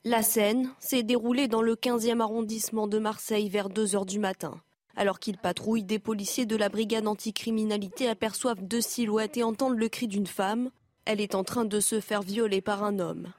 La 0.05 0.23
scène 0.23 0.71
s'est 0.79 1.03
déroulée 1.03 1.49
dans 1.49 1.63
le 1.63 1.75
15e 1.75 2.21
arrondissement 2.21 2.87
de 2.87 3.01
Marseille 3.01 3.49
vers 3.49 3.71
2 3.71 3.97
heures 3.97 4.07
du 4.07 4.21
matin. 4.21 4.63
Alors 4.95 5.19
qu'ils 5.19 5.39
patrouillent, 5.39 5.83
des 5.83 5.99
policiers 5.99 6.47
de 6.47 6.55
la 6.55 6.69
brigade 6.69 7.09
anticriminalité 7.09 8.07
aperçoivent 8.07 8.63
deux 8.63 8.83
silhouettes 8.83 9.37
et 9.37 9.43
entendent 9.43 9.79
le 9.79 9.89
cri 9.89 10.07
d'une 10.07 10.29
femme. 10.29 10.71
Elle 11.07 11.21
est 11.21 11.35
en 11.35 11.43
train 11.43 11.65
de 11.65 11.81
se 11.81 11.99
faire 11.99 12.23
violer 12.23 12.61
par 12.61 12.85
un 12.85 13.01
homme. 13.01 13.33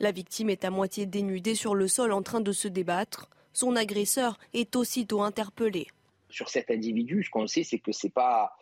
La 0.00 0.10
victime 0.10 0.50
est 0.50 0.64
à 0.64 0.70
moitié 0.70 1.06
dénudée 1.06 1.54
sur 1.54 1.76
le 1.76 1.86
sol 1.86 2.10
en 2.10 2.22
train 2.22 2.40
de 2.40 2.50
se 2.50 2.66
débattre. 2.66 3.28
Son 3.54 3.76
agresseur 3.76 4.38
est 4.52 4.76
aussitôt 4.76 5.22
interpellé. 5.22 5.86
Sur 6.28 6.50
cet 6.50 6.70
individu, 6.70 7.22
ce 7.22 7.30
qu'on 7.30 7.46
sait, 7.46 7.64
c'est 7.64 7.78
que 7.78 7.92
c'est 7.92 8.12
pas 8.12 8.52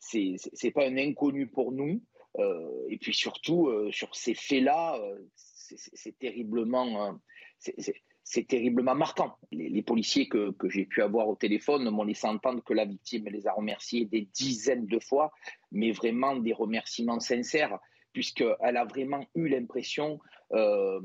c'est 0.00 0.70
pas 0.74 0.86
un 0.86 0.96
inconnu 0.96 1.46
pour 1.46 1.70
nous. 1.70 2.00
Euh, 2.38 2.86
et 2.88 2.98
puis 2.98 3.14
surtout, 3.14 3.68
euh, 3.68 3.90
sur 3.92 4.14
ces 4.14 4.34
faits-là, 4.34 4.96
euh, 4.96 5.18
c'est 5.34 6.18
terriblement, 6.18 7.18
c'est 7.58 8.46
terriblement 8.46 8.94
marquant. 8.94 9.36
Les, 9.52 9.82
policiers 9.82 10.28
que, 10.28 10.52
que 10.52 10.70
j'ai 10.70 10.86
pu 10.86 11.02
avoir 11.02 11.28
au 11.28 11.36
téléphone 11.36 11.90
m'ont 11.90 12.04
laissé 12.04 12.26
entendre 12.26 12.62
que 12.64 12.72
la 12.72 12.86
victime 12.86 13.28
les 13.28 13.46
a 13.46 13.52
remerciés 13.52 14.06
des 14.06 14.28
dizaines 14.32 14.86
de 14.86 14.98
fois, 14.98 15.30
mais 15.70 15.92
vraiment 15.92 16.36
des 16.36 16.54
remerciements 16.54 17.20
sincères 17.20 17.78
puisqu'elle 18.18 18.76
a 18.76 18.84
vraiment 18.84 19.24
eu 19.36 19.46
l'impression 19.46 20.18
euh, 20.52 20.98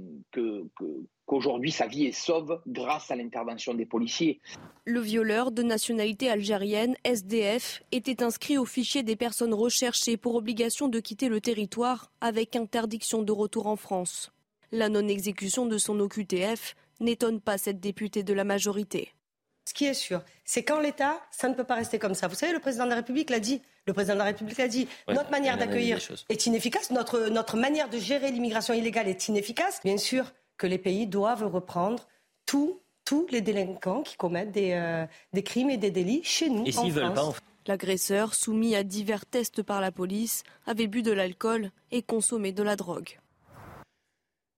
qu'aujourd'hui 1.28 1.72
sa 1.72 1.86
vie 1.86 2.06
est 2.06 2.12
sauve 2.12 2.60
grâce 2.66 3.12
à 3.12 3.16
l'intervention 3.16 3.76
des 3.76 3.86
policiers. 3.86 4.42
Le 4.86 5.00
violeur 5.00 5.52
de 5.52 5.62
nationalité 5.62 6.28
algérienne, 6.28 6.96
SDF, 7.04 7.84
était 7.92 8.24
inscrit 8.24 8.58
au 8.58 8.66
fichier 8.66 9.04
des 9.04 9.16
personnes 9.16 9.54
recherchées 9.54 10.18
pour 10.18 10.34
obligation 10.34 10.88
de 10.88 11.00
quitter 11.00 11.30
le 11.30 11.40
territoire 11.40 12.12
avec 12.20 12.56
interdiction 12.56 13.22
de 13.22 13.32
retour 13.32 13.68
en 13.68 13.76
France. 13.76 14.32
La 14.72 14.90
non-exécution 14.90 15.68
de 15.68 15.78
son 15.78 16.00
OQTF 16.00 16.74
n'étonne 17.00 17.42
pas 17.42 17.60
cette 17.60 17.80
députée 17.80 18.24
de 18.24 18.34
la 18.34 18.44
majorité. 18.44 19.12
Ce 19.66 19.74
qui 19.74 19.86
est 19.86 19.94
sûr, 19.94 20.22
c'est 20.44 20.64
qu'en 20.64 20.80
l'État, 20.80 21.22
ça 21.32 21.48
ne 21.48 21.54
peut 21.54 21.64
pas 21.64 21.76
rester 21.76 22.00
comme 22.00 22.16
ça. 22.16 22.28
Vous 22.28 22.36
savez, 22.36 22.52
le 22.52 22.60
président 22.60 22.84
de 22.84 22.90
la 22.90 22.98
République 22.98 23.30
l'a 23.30 23.40
dit. 23.40 23.62
Le 23.86 23.94
président 23.94 24.14
de 24.14 24.20
la 24.20 24.26
République 24.26 24.60
a 24.60 24.68
dit. 24.68 24.88
notre 25.08 25.32
manière 25.32 25.58
d'accueillir 25.58 26.00
est 26.30 26.46
inefficace. 26.46 26.92
Notre, 26.92 27.30
notre 27.30 27.58
manière 27.58 27.90
de 27.90 27.98
gérer 27.98 28.32
l'immigration 28.32 28.74
illégale 28.74 29.08
est 29.08 29.28
inefficace. 29.28 29.80
Bien 29.84 29.98
sûr 29.98 30.34
que 30.58 30.68
les 30.68 30.78
pays 30.78 31.08
doivent 31.08 31.46
reprendre 31.46 32.08
tous 32.46 32.80
les 33.32 33.42
délinquants 33.42 34.02
qui 34.02 34.16
commettent 34.16 34.52
des, 34.52 34.72
euh, 34.74 35.06
des, 35.34 35.44
crimes 35.44 35.70
et 35.70 35.78
des 35.78 35.92
délits 35.92 36.24
chez 36.24 36.50
nous. 36.50 36.66
Et 36.66 36.72
s'ils 36.72 36.92
veulent 36.92 37.14
pas. 37.14 37.34
L'agresseur, 37.68 38.34
soumis 38.34 38.76
à 38.76 38.84
divers 38.84 39.26
tests 39.26 39.64
par 39.64 39.80
la 39.80 39.92
police, 39.92 40.44
avait 40.66 40.88
bu 40.88 41.02
de 41.02 41.12
l'alcool 41.12 41.72
et 41.92 42.02
consommé 42.02 42.52
de 42.52 42.64
la 42.64 42.76
drogue. 42.76 43.20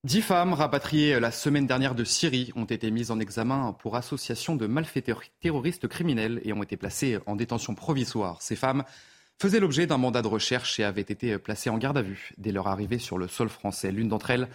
Dix 0.06 0.22
femmes 0.22 0.54
rapatriées 0.54 1.20
la 1.20 1.32
semaine 1.32 1.66
dernière 1.66 1.96
de 1.96 2.04
Syrie 2.04 2.52
ont 2.56 2.66
été 2.66 2.92
mises 2.92 3.10
en 3.10 3.20
examen 3.20 3.76
pour 3.80 3.96
association 3.96 4.56
de 4.56 4.68
malfaiteurs 4.68 5.24
terroristes 5.42 5.88
criminels 5.88 6.42
et 6.44 6.54
ont 6.54 6.62
été 6.62 6.78
placées 6.78 7.18
en 7.26 7.36
détention 7.36 7.74
provisoire. 7.74 8.40
Ces 8.40 8.56
femmes 8.56 8.84
faisaient 9.42 9.60
l'objet 9.60 9.88
d'un 9.88 9.98
mandat 9.98 10.22
de 10.22 10.28
recherche 10.28 10.80
et 10.80 10.84
avaient 10.84 11.02
été 11.02 11.40
placées 11.40 11.72
en 11.72 11.80
garde 11.80 11.98
à 11.98 12.04
vue 12.04 12.34
dès 12.38 12.52
leur 12.52 12.68
arrivée 12.68 13.00
sur 13.00 13.18
le 13.18 13.28
sol 13.28 13.50
français. 13.50 13.92
L'une 13.92 14.10
d'entre 14.10 14.30
elles 14.30 14.48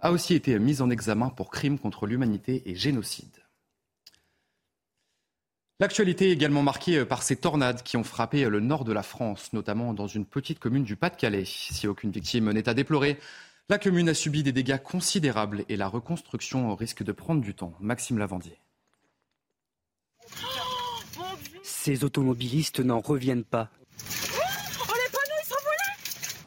a 0.00 0.12
aussi 0.12 0.34
été 0.34 0.58
mise 0.58 0.82
en 0.82 0.90
examen 0.90 1.30
pour 1.30 1.48
crimes 1.48 1.78
contre 1.78 2.06
l'humanité 2.06 2.64
et 2.66 2.74
génocide. 2.74 3.38
L'actualité 5.80 6.28
est 6.28 6.32
également 6.32 6.62
marquée 6.62 7.06
par 7.06 7.22
ces 7.22 7.36
tornades 7.36 7.82
qui 7.82 7.96
ont 7.96 8.04
frappé 8.04 8.46
le 8.46 8.60
nord 8.60 8.84
de 8.84 8.92
la 8.92 9.02
France, 9.02 9.54
notamment 9.54 9.94
dans 9.94 10.08
une 10.08 10.26
petite 10.26 10.58
commune 10.58 10.84
du 10.84 10.96
Pas-de-Calais. 10.96 11.44
Si 11.46 11.86
aucune 11.86 12.10
victime 12.10 12.52
n'est 12.52 12.68
à 12.68 12.74
déplorer, 12.74 13.18
la 13.70 13.78
commune 13.78 14.08
a 14.08 14.14
subi 14.14 14.42
des 14.42 14.52
dégâts 14.52 14.78
considérables 14.78 15.64
et 15.68 15.76
la 15.76 15.88
reconstruction 15.88 16.74
risque 16.74 17.02
de 17.02 17.12
prendre 17.12 17.42
du 17.42 17.54
temps. 17.54 17.74
Maxime 17.80 18.18
Lavandier. 18.18 18.58
Ces 21.62 22.02
automobilistes 22.02 22.80
n'en 22.80 23.00
reviennent 23.00 23.44
pas. 23.44 23.70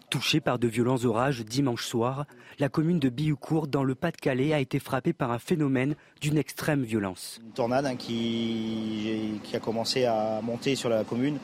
Touchée 0.09 0.41
par 0.41 0.59
de 0.59 0.67
violents 0.67 1.05
orages 1.05 1.45
dimanche 1.45 1.85
soir, 1.85 2.25
la 2.59 2.69
commune 2.69 2.99
de 2.99 3.09
Bioucourt 3.09 3.67
dans 3.67 3.83
le 3.83 3.95
Pas-de-Calais 3.95 4.53
a 4.53 4.59
été 4.59 4.79
frappée 4.79 5.13
par 5.13 5.31
un 5.31 5.39
phénomène 5.39 5.95
d'une 6.19 6.37
extrême 6.37 6.83
violence. 6.83 7.39
Une 7.43 7.53
tornade 7.53 7.85
hein, 7.85 7.95
qui, 7.95 9.39
a 9.53 9.59
commencé 9.59 10.05
à 10.05 10.41
monter 10.41 10.75
sur 10.75 10.89
la 10.89 11.03
commune 11.03 11.37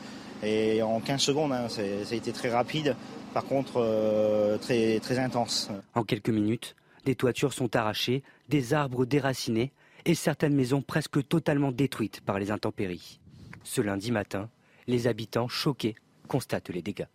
et 0.43 0.81
en 0.81 0.99
15 0.99 1.21
secondes, 1.21 1.51
hein, 1.51 1.67
ça 1.69 1.81
a 1.81 2.15
été 2.15 2.31
très 2.31 2.49
rapide 2.49 2.95
par 3.33 3.45
contre 3.45 3.77
euh, 3.77 4.57
très, 4.57 4.99
très 4.99 5.19
intense. 5.19 5.69
En 5.95 6.03
quelques 6.03 6.29
minutes, 6.29 6.75
des 7.05 7.15
toitures 7.15 7.53
sont 7.53 7.75
arrachées, 7.75 8.23
des 8.49 8.73
arbres 8.73 9.05
déracinés 9.05 9.71
et 10.05 10.15
certaines 10.15 10.55
maisons 10.55 10.81
presque 10.81 11.27
totalement 11.27 11.71
détruites 11.71 12.21
par 12.21 12.39
les 12.39 12.51
intempéries. 12.51 13.19
Ce 13.63 13.81
lundi 13.81 14.11
matin, 14.11 14.49
les 14.87 15.07
habitants 15.07 15.47
choqués 15.47 15.95
constatent 16.27 16.69
les 16.69 16.81
dégâts. 16.81 17.07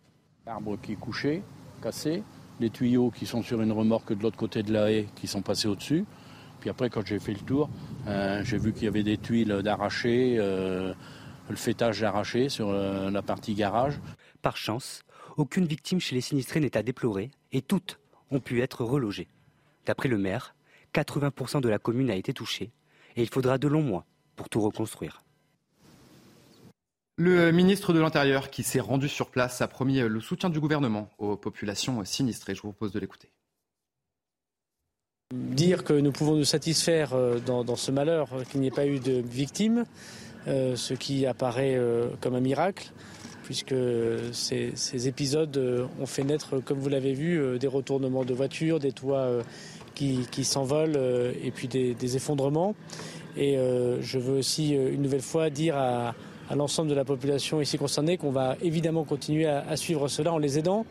L'arbre 0.45 0.77
qui 0.81 0.93
est 0.93 0.99
couché, 0.99 1.43
cassé, 1.81 2.23
les 2.59 2.69
tuyaux 2.69 3.11
qui 3.11 3.25
sont 3.25 3.41
sur 3.41 3.61
une 3.61 3.71
remorque 3.71 4.13
de 4.13 4.21
l'autre 4.21 4.37
côté 4.37 4.63
de 4.63 4.71
la 4.71 4.91
haie 4.91 5.07
qui 5.15 5.27
sont 5.27 5.41
passés 5.41 5.67
au-dessus. 5.67 6.05
Puis 6.59 6.69
après, 6.69 6.89
quand 6.89 7.05
j'ai 7.05 7.19
fait 7.19 7.33
le 7.33 7.39
tour, 7.39 7.69
euh, 8.07 8.41
j'ai 8.43 8.57
vu 8.57 8.71
qu'il 8.71 8.83
y 8.83 8.87
avait 8.87 9.03
des 9.03 9.17
tuiles 9.17 9.61
d'arrachées, 9.63 10.37
euh, 10.37 10.93
le 11.49 11.55
fêtage 11.55 12.01
d'arraché 12.01 12.49
sur 12.49 12.71
la 12.71 13.21
partie 13.21 13.53
garage. 13.53 13.99
Par 14.41 14.57
chance, 14.57 15.03
aucune 15.37 15.65
victime 15.65 15.99
chez 15.99 16.15
les 16.15 16.21
sinistrés 16.21 16.59
n'est 16.59 16.77
à 16.77 16.83
déplorer 16.83 17.31
et 17.51 17.61
toutes 17.61 17.99
ont 18.31 18.39
pu 18.39 18.61
être 18.61 18.83
relogées. 18.83 19.27
D'après 19.85 20.09
le 20.09 20.17
maire, 20.17 20.55
80% 20.93 21.61
de 21.61 21.69
la 21.69 21.79
commune 21.79 22.09
a 22.09 22.15
été 22.15 22.33
touchée 22.33 22.71
et 23.15 23.21
il 23.21 23.29
faudra 23.29 23.57
de 23.57 23.67
longs 23.67 23.83
mois 23.83 24.05
pour 24.35 24.49
tout 24.49 24.61
reconstruire. 24.61 25.21
Le 27.17 27.51
ministre 27.51 27.93
de 27.93 27.99
l'Intérieur 27.99 28.49
qui 28.49 28.63
s'est 28.63 28.79
rendu 28.79 29.07
sur 29.07 29.29
place 29.29 29.61
a 29.61 29.67
promis 29.67 29.99
le 29.99 30.19
soutien 30.19 30.49
du 30.49 30.59
gouvernement 30.59 31.09
aux 31.19 31.37
populations 31.37 32.03
sinistrées. 32.05 32.55
Je 32.55 32.61
vous 32.63 32.71
propose 32.71 32.91
de 32.91 32.99
l'écouter. 32.99 33.31
Dire 35.31 35.83
que 35.83 35.93
nous 35.93 36.11
pouvons 36.11 36.35
nous 36.35 36.43
satisfaire 36.43 37.13
euh, 37.13 37.39
dans, 37.39 37.75
ce 37.75 37.91
malheur 37.91 38.29
qu'il 38.49 38.61
n'y 38.61 38.67
ait 38.67 38.71
pas 38.71 38.85
eu 38.85 38.99
de 38.99 39.13
victimes, 39.13 39.79
euh, 39.79 40.32
ce 40.47 40.93
qui 40.93 41.25
apparaît 41.25 41.75
euh, 41.75 42.07
comme 42.21 42.35
un 42.35 42.41
miracle 42.41 42.91
puisque 43.43 43.75
ces, 44.31 45.07
épisodes 45.07 45.55
euh, 45.57 45.85
ont 45.99 46.05
fait 46.05 46.23
naître, 46.23 46.59
comme 46.59 46.79
vous 46.79 46.89
l'avez 46.89 47.13
vu, 47.13 47.39
euh, 47.39 47.59
des 47.59 47.67
retournements 47.67 48.25
de 48.25 48.33
voitures, 48.33 48.79
des 48.79 48.91
toits 48.91 49.17
euh, 49.17 49.43
qui, 49.93 50.43
s'envolent 50.43 50.97
et 51.41 51.51
puis 51.51 51.67
des, 51.67 52.15
effondrements. 52.15 52.75
Et 53.37 53.55
je 54.01 54.19
veux 54.19 54.37
aussi 54.39 54.73
une 54.73 55.01
nouvelle 55.01 55.21
fois 55.21 55.49
dire 55.49 55.77
à, 55.77 56.13
l'ensemble 56.53 56.89
de 56.89 56.95
la 56.95 57.05
population 57.05 57.61
ici 57.61 57.77
concernée 57.77 58.17
qu'on 58.17 58.31
va 58.31 58.57
évidemment 58.61 59.05
continuer 59.05 59.45
à, 59.45 59.77
suivre 59.77 60.07
cela 60.07 60.33
en 60.33 60.39
les 60.39 60.57
aidant. 60.57 60.85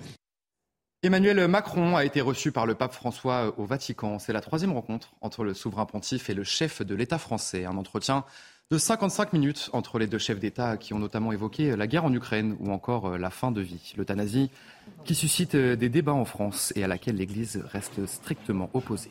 Emmanuel 1.02 1.46
Macron 1.48 1.96
a 1.96 2.04
été 2.04 2.20
reçu 2.20 2.52
par 2.52 2.64
le 2.64 2.74
pape 2.74 2.94
François 2.94 3.52
au 3.58 3.64
Vatican. 3.64 4.18
C'est 4.18 4.32
la 4.32 4.40
troisième 4.40 4.72
rencontre 4.72 5.12
entre 5.20 5.44
le 5.44 5.52
souverain 5.52 5.84
pontife 5.84 6.30
et 6.30 6.34
le 6.34 6.44
chef 6.44 6.80
de 6.80 6.94
l'État 6.94 7.18
français. 7.18 7.64
Un 7.64 7.76
entretien 7.76 8.24
de 8.72 8.78
55 8.78 9.34
minutes 9.34 9.68
entre 9.74 9.98
les 9.98 10.06
deux 10.06 10.16
chefs 10.16 10.38
d'État 10.38 10.78
qui 10.78 10.94
ont 10.94 10.98
notamment 10.98 11.30
évoqué 11.30 11.76
la 11.76 11.86
guerre 11.86 12.06
en 12.06 12.14
Ukraine 12.14 12.56
ou 12.58 12.72
encore 12.72 13.04
euh, 13.04 13.18
la 13.18 13.28
fin 13.28 13.52
de 13.52 13.60
vie, 13.60 13.92
l'euthanasie, 13.98 14.48
qui 15.04 15.14
suscite 15.14 15.54
euh, 15.54 15.76
des 15.76 15.90
débats 15.90 16.14
en 16.14 16.24
France 16.24 16.72
et 16.74 16.82
à 16.82 16.88
laquelle 16.88 17.16
l'Église 17.16 17.62
reste 17.70 18.06
strictement 18.06 18.70
opposée. 18.72 19.10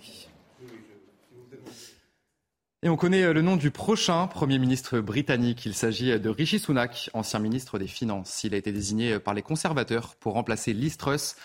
Et 2.82 2.90
on 2.90 2.96
connaît 2.98 3.22
euh, 3.22 3.34
le 3.34 3.44
nom 3.44 3.56
du 3.56 3.70
prochain 3.70 4.26
Premier 4.26 4.58
ministre 4.58 5.00
britannique. 5.00 5.64
Il 5.68 5.76
s'agit 5.76 6.20
de 6.20 6.30
Rishi 6.32 6.58
Sunak, 6.58 7.12
ancien 7.14 7.38
ministre 7.38 7.78
des 7.78 7.86
Finances. 7.86 8.44
Il 8.44 8.56
a 8.56 8.58
été 8.58 8.72
désigné 8.72 9.20
par 9.20 9.36
les 9.36 9.44
conservateurs 9.44 10.16
pour 10.16 10.34
remplacer 10.34 10.74
Liz 10.74 10.98
Truss. 10.98 11.36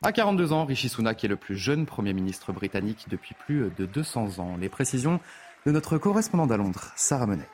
À 0.00 0.12
42 0.12 0.54
ans, 0.54 0.64
Rishi 0.64 0.88
Sunak 0.88 1.22
est 1.22 1.28
le 1.28 1.36
plus 1.36 1.58
jeune 1.58 1.84
Premier 1.84 2.14
ministre 2.14 2.54
britannique 2.54 3.04
depuis 3.10 3.34
plus 3.34 3.70
de 3.76 3.84
200 3.84 4.38
ans. 4.38 4.56
Les 4.56 4.70
précisions 4.70 5.20
de 5.66 5.72
notre 5.72 5.98
correspondante 5.98 6.50
à 6.50 6.56
Londres, 6.56 6.92
Sarah 6.96 7.26
Menet. 7.26 7.46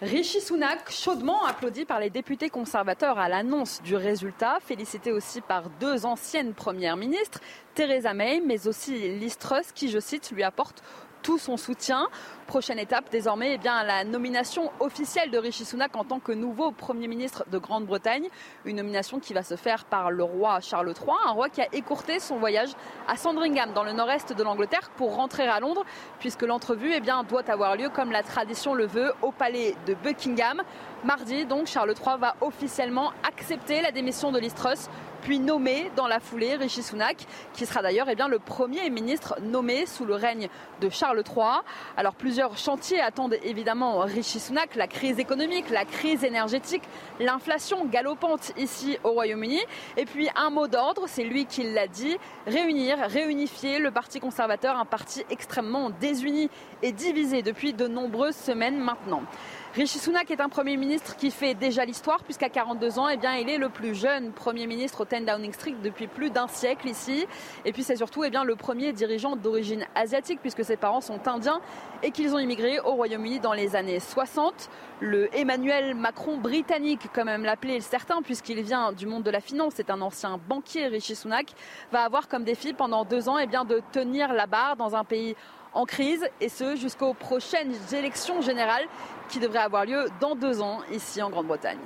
Rishi 0.00 0.40
Sunak, 0.40 0.92
chaudement 0.92 1.44
applaudi 1.44 1.84
par 1.84 1.98
les 1.98 2.08
députés 2.08 2.50
conservateurs 2.50 3.18
à 3.18 3.28
l'annonce 3.28 3.82
du 3.82 3.96
résultat, 3.96 4.58
félicité 4.60 5.10
aussi 5.10 5.40
par 5.40 5.70
deux 5.80 6.06
anciennes 6.06 6.54
premières 6.54 6.96
ministres, 6.96 7.40
Theresa 7.74 8.14
May, 8.14 8.40
mais 8.40 8.68
aussi 8.68 8.96
Liz 9.18 9.36
Truss, 9.38 9.72
qui, 9.74 9.90
je 9.90 9.98
cite, 9.98 10.30
lui 10.30 10.44
apporte 10.44 10.84
tout 11.22 11.38
son 11.38 11.56
soutien. 11.56 12.08
Prochaine 12.46 12.78
étape 12.78 13.10
désormais, 13.10 13.54
eh 13.54 13.58
bien, 13.58 13.82
la 13.82 14.04
nomination 14.04 14.70
officielle 14.80 15.30
de 15.30 15.38
Rishi 15.38 15.64
Sunak 15.64 15.94
en 15.96 16.04
tant 16.04 16.18
que 16.18 16.32
nouveau 16.32 16.70
Premier 16.70 17.06
ministre 17.06 17.44
de 17.50 17.58
Grande-Bretagne. 17.58 18.28
Une 18.64 18.76
nomination 18.76 19.20
qui 19.20 19.34
va 19.34 19.42
se 19.42 19.56
faire 19.56 19.84
par 19.84 20.10
le 20.10 20.24
roi 20.24 20.60
Charles 20.60 20.88
III, 20.88 21.16
un 21.26 21.32
roi 21.32 21.48
qui 21.50 21.60
a 21.60 21.68
écourté 21.72 22.20
son 22.20 22.38
voyage 22.38 22.70
à 23.06 23.16
Sandringham 23.16 23.72
dans 23.74 23.84
le 23.84 23.92
nord-est 23.92 24.32
de 24.32 24.42
l'Angleterre 24.42 24.90
pour 24.96 25.14
rentrer 25.14 25.46
à 25.46 25.60
Londres, 25.60 25.84
puisque 26.20 26.42
l'entrevue 26.42 26.92
eh 26.94 27.00
doit 27.00 27.50
avoir 27.50 27.76
lieu 27.76 27.90
comme 27.90 28.10
la 28.10 28.22
tradition 28.22 28.74
le 28.74 28.86
veut 28.86 29.12
au 29.22 29.30
palais 29.30 29.76
de 29.86 29.94
Buckingham. 29.94 30.62
Mardi, 31.04 31.46
donc, 31.46 31.66
Charles 31.66 31.94
III 31.94 32.18
va 32.18 32.34
officiellement 32.40 33.12
accepter 33.26 33.82
la 33.82 33.92
démission 33.92 34.32
de 34.32 34.40
Truss 34.48 34.88
puis 35.22 35.38
nommé 35.38 35.90
dans 35.96 36.06
la 36.06 36.20
foulée 36.20 36.56
Rishi 36.56 36.82
Sunak, 36.82 37.26
qui 37.52 37.66
sera 37.66 37.82
d'ailleurs 37.82 38.08
eh 38.08 38.16
le 38.28 38.38
premier 38.38 38.90
ministre 38.90 39.36
nommé 39.40 39.86
sous 39.86 40.04
le 40.04 40.14
règne 40.14 40.48
de 40.80 40.88
Charles 40.88 41.22
III. 41.24 41.62
Alors 41.96 42.14
plusieurs 42.14 42.56
chantiers 42.58 43.00
attendent 43.00 43.36
évidemment 43.42 43.98
Rishi 44.00 44.40
Sunak, 44.40 44.74
la 44.74 44.86
crise 44.86 45.18
économique, 45.18 45.70
la 45.70 45.84
crise 45.84 46.24
énergétique, 46.24 46.82
l'inflation 47.20 47.86
galopante 47.86 48.52
ici 48.56 48.98
au 49.04 49.12
Royaume-Uni. 49.12 49.60
Et 49.96 50.04
puis 50.04 50.28
un 50.36 50.50
mot 50.50 50.68
d'ordre, 50.68 51.04
c'est 51.06 51.24
lui 51.24 51.46
qui 51.46 51.62
l'a 51.62 51.86
dit, 51.86 52.16
réunir, 52.46 52.98
réunifier 52.98 53.78
le 53.78 53.90
Parti 53.90 54.20
conservateur, 54.20 54.76
un 54.76 54.84
parti 54.84 55.24
extrêmement 55.30 55.90
désuni 55.90 56.50
et 56.82 56.92
divisé 56.92 57.42
depuis 57.42 57.72
de 57.72 57.86
nombreuses 57.86 58.36
semaines 58.36 58.78
maintenant. 58.78 59.22
Rishi 59.74 59.98
Sunak 59.98 60.30
est 60.30 60.40
un 60.40 60.48
Premier 60.48 60.78
ministre 60.78 61.14
qui 61.14 61.30
fait 61.30 61.52
déjà 61.52 61.84
l'histoire, 61.84 62.24
puisqu'à 62.24 62.48
42 62.48 62.98
ans, 62.98 63.08
eh 63.10 63.18
bien, 63.18 63.34
il 63.34 63.50
est 63.50 63.58
le 63.58 63.68
plus 63.68 63.94
jeune 63.94 64.32
Premier 64.32 64.66
ministre 64.66 65.02
au 65.02 65.04
10 65.04 65.26
Downing 65.26 65.52
Street 65.52 65.74
depuis 65.84 66.06
plus 66.06 66.30
d'un 66.30 66.48
siècle 66.48 66.88
ici. 66.88 67.26
Et 67.66 67.72
puis 67.72 67.82
c'est 67.82 67.96
surtout 67.96 68.24
eh 68.24 68.30
bien, 68.30 68.44
le 68.44 68.56
premier 68.56 68.94
dirigeant 68.94 69.36
d'origine 69.36 69.86
asiatique, 69.94 70.40
puisque 70.40 70.64
ses 70.64 70.78
parents 70.78 71.02
sont 71.02 71.28
indiens 71.28 71.60
et 72.02 72.12
qu'ils 72.12 72.34
ont 72.34 72.38
immigré 72.38 72.80
au 72.80 72.92
Royaume-Uni 72.92 73.40
dans 73.40 73.52
les 73.52 73.76
années 73.76 74.00
60. 74.00 74.70
Le 75.00 75.28
Emmanuel 75.36 75.94
Macron 75.94 76.38
britannique, 76.38 77.12
comme 77.12 77.26
même 77.26 77.44
l'appelaient 77.44 77.80
certains, 77.80 78.22
puisqu'il 78.22 78.62
vient 78.62 78.92
du 78.92 79.06
monde 79.06 79.22
de 79.22 79.30
la 79.30 79.40
finance, 79.40 79.74
c'est 79.76 79.90
un 79.90 80.00
ancien 80.00 80.40
banquier, 80.48 80.86
Rishi 80.86 81.14
Sunak, 81.14 81.52
va 81.92 82.04
avoir 82.04 82.26
comme 82.26 82.42
défi 82.42 82.72
pendant 82.72 83.04
deux 83.04 83.28
ans 83.28 83.36
eh 83.38 83.46
bien, 83.46 83.66
de 83.66 83.82
tenir 83.92 84.32
la 84.32 84.46
barre 84.46 84.76
dans 84.76 84.96
un 84.96 85.04
pays 85.04 85.36
en 85.74 85.84
crise, 85.84 86.26
et 86.40 86.48
ce 86.48 86.76
jusqu'aux 86.76 87.14
prochaines 87.14 87.74
élections 87.92 88.40
générales 88.40 88.86
qui 89.28 89.38
devraient 89.38 89.58
avoir 89.58 89.84
lieu 89.84 90.06
dans 90.20 90.34
deux 90.34 90.60
ans 90.60 90.80
ici 90.92 91.22
en 91.22 91.30
Grande-Bretagne. 91.30 91.78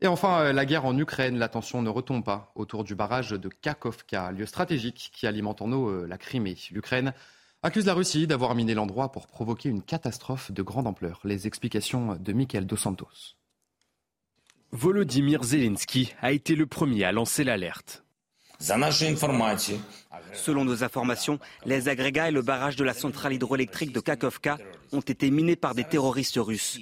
Et 0.00 0.08
enfin, 0.08 0.40
euh, 0.40 0.52
la 0.52 0.66
guerre 0.66 0.84
en 0.84 0.98
Ukraine, 0.98 1.38
la 1.38 1.48
tension 1.48 1.80
ne 1.80 1.88
retombe 1.88 2.24
pas 2.24 2.52
autour 2.56 2.82
du 2.82 2.96
barrage 2.96 3.30
de 3.30 3.48
Kakovka, 3.48 4.32
lieu 4.32 4.46
stratégique 4.46 5.10
qui 5.12 5.28
alimente 5.28 5.62
en 5.62 5.70
eau 5.70 5.88
euh, 5.88 6.06
la 6.08 6.18
Crimée. 6.18 6.56
L'Ukraine 6.72 7.14
accuse 7.62 7.86
la 7.86 7.94
Russie 7.94 8.26
d'avoir 8.26 8.56
miné 8.56 8.74
l'endroit 8.74 9.12
pour 9.12 9.28
provoquer 9.28 9.68
une 9.68 9.82
catastrophe 9.82 10.50
de 10.50 10.62
grande 10.62 10.88
ampleur. 10.88 11.20
Les 11.22 11.46
explications 11.46 12.16
de 12.16 12.32
Michael 12.32 12.66
Dos 12.66 12.76
Santos. 12.76 13.36
Volodymyr 14.72 15.44
Zelensky 15.44 16.14
a 16.20 16.32
été 16.32 16.56
le 16.56 16.66
premier 16.66 17.04
à 17.04 17.12
lancer 17.12 17.44
l'alerte. 17.44 18.02
Selon 20.32 20.64
nos 20.64 20.84
informations, 20.84 21.38
les 21.66 21.88
agrégats 21.88 22.28
et 22.28 22.32
le 22.32 22.42
barrage 22.42 22.76
de 22.76 22.84
la 22.84 22.94
centrale 22.94 23.32
hydroélectrique 23.34 23.92
de 23.92 24.00
Kakovka 24.00 24.58
ont 24.92 25.00
été 25.00 25.30
minés 25.30 25.56
par 25.56 25.74
des 25.74 25.84
terroristes 25.84 26.38
russes. 26.38 26.78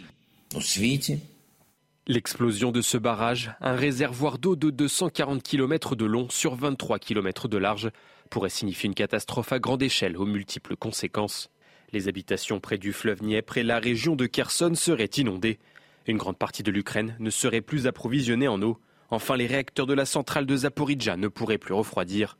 L'explosion 2.07 2.73
de 2.73 2.83
ce 2.83 2.99
barrage, 2.99 3.53
un 3.61 3.75
réservoir 3.75 4.39
d'eau 4.39 4.57
de 4.57 4.71
240 4.71 5.43
km 5.43 5.97
de 5.97 6.05
long 6.05 6.29
sur 6.29 6.55
23 6.55 6.99
km 6.99 7.49
de 7.49 7.57
large, 7.57 7.91
pourrait 8.31 8.51
signifier 8.51 8.89
une 8.89 8.95
catastrophe 8.95 9.53
à 9.53 9.59
grande 9.59 9.83
échelle 9.83 10.17
aux 10.17 10.27
multiples 10.27 10.77
conséquences. 10.77 11.51
Les 11.93 12.09
habitations 12.09 12.61
près 12.61 12.79
du 12.79 12.93
fleuve 12.93 13.21
Dniepr 13.21 13.59
et 13.59 13.63
la 13.63 13.79
région 13.79 14.17
de 14.17 14.27
Kherson 14.27 14.75
seraient 14.75 15.05
inondées. 15.17 15.59
Une 16.07 16.19
grande 16.19 16.39
partie 16.39 16.63
de 16.63 16.71
l'Ukraine 16.71 17.17
ne 17.19 17.31
serait 17.31 17.61
plus 17.61 17.87
approvisionnée 17.87 18.49
en 18.49 18.61
eau. 18.63 18.79
Enfin, 19.11 19.37
les 19.37 19.47
réacteurs 19.47 19.87
de 19.87 19.95
la 19.95 20.07
centrale 20.07 20.47
de 20.47 20.57
Zaporizhzhia 20.57 21.17
ne 21.17 21.29
pourraient 21.29 21.59
plus 21.59 21.75
refroidir. 21.75 22.37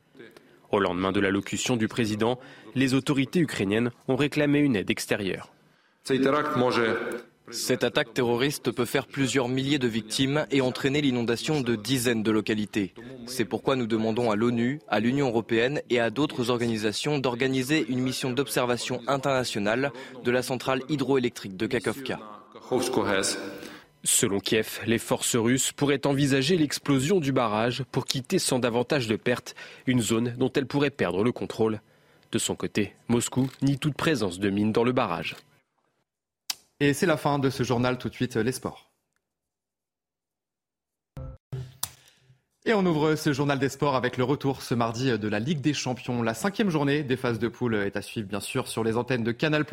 Au 0.71 0.79
lendemain 0.79 1.11
de 1.11 1.19
l'allocution 1.19 1.75
du 1.75 1.87
président, 1.87 2.39
les 2.75 2.93
autorités 2.93 3.39
ukrainiennes 3.39 3.91
ont 4.07 4.15
réclamé 4.15 4.59
une 4.59 4.77
aide 4.77 4.89
extérieure. 4.89 5.51
Cette 7.51 7.83
attaque 7.83 8.13
terroriste 8.13 8.71
peut 8.71 8.85
faire 8.85 9.07
plusieurs 9.07 9.49
milliers 9.49 9.79
de 9.79 9.87
victimes 9.87 10.45
et 10.51 10.61
entraîner 10.61 11.01
l'inondation 11.01 11.59
de 11.59 11.75
dizaines 11.75 12.23
de 12.23 12.31
localités. 12.31 12.93
C'est 13.25 13.43
pourquoi 13.43 13.75
nous 13.75 13.87
demandons 13.87 14.31
à 14.31 14.37
l'ONU, 14.37 14.79
à 14.87 15.01
l'Union 15.01 15.27
européenne 15.27 15.81
et 15.89 15.99
à 15.99 16.09
d'autres 16.09 16.49
organisations 16.49 17.19
d'organiser 17.19 17.85
une 17.89 17.99
mission 17.99 18.31
d'observation 18.31 19.01
internationale 19.07 19.91
de 20.23 20.31
la 20.31 20.43
centrale 20.43 20.81
hydroélectrique 20.87 21.57
de 21.57 21.67
Kakovka. 21.67 22.19
Selon 24.03 24.39
Kiev, 24.39 24.79
les 24.87 24.97
forces 24.97 25.35
russes 25.35 25.71
pourraient 25.71 26.07
envisager 26.07 26.57
l'explosion 26.57 27.19
du 27.19 27.31
barrage 27.31 27.83
pour 27.91 28.05
quitter 28.05 28.39
sans 28.39 28.57
davantage 28.57 29.07
de 29.07 29.15
pertes 29.15 29.55
une 29.85 30.01
zone 30.01 30.33
dont 30.37 30.51
elles 30.53 30.65
pourraient 30.65 30.89
perdre 30.89 31.23
le 31.23 31.31
contrôle. 31.31 31.81
De 32.31 32.39
son 32.39 32.55
côté, 32.55 32.95
Moscou 33.09 33.49
nie 33.61 33.77
toute 33.77 33.95
présence 33.95 34.39
de 34.39 34.49
mines 34.49 34.71
dans 34.71 34.83
le 34.83 34.91
barrage. 34.91 35.35
Et 36.79 36.93
c'est 36.93 37.05
la 37.05 37.17
fin 37.17 37.37
de 37.37 37.51
ce 37.51 37.61
journal, 37.61 37.99
tout 37.99 38.09
de 38.09 38.15
suite 38.15 38.37
les 38.37 38.51
sports. 38.51 38.89
Et 42.65 42.73
on 42.73 42.85
ouvre 42.85 43.15
ce 43.15 43.33
journal 43.33 43.59
des 43.59 43.69
sports 43.69 43.95
avec 43.95 44.17
le 44.17 44.23
retour 44.23 44.63
ce 44.63 44.73
mardi 44.73 45.17
de 45.17 45.27
la 45.27 45.39
Ligue 45.39 45.61
des 45.61 45.73
Champions. 45.73 46.23
La 46.23 46.33
cinquième 46.33 46.69
journée 46.69 47.03
des 47.03 47.17
phases 47.17 47.39
de 47.39 47.47
poule 47.47 47.75
est 47.75 47.97
à 47.97 48.01
suivre 48.01 48.27
bien 48.27 48.39
sûr 48.39 48.67
sur 48.67 48.83
les 48.83 48.97
antennes 48.97 49.23
de 49.23 49.31
Canal+. 49.31 49.65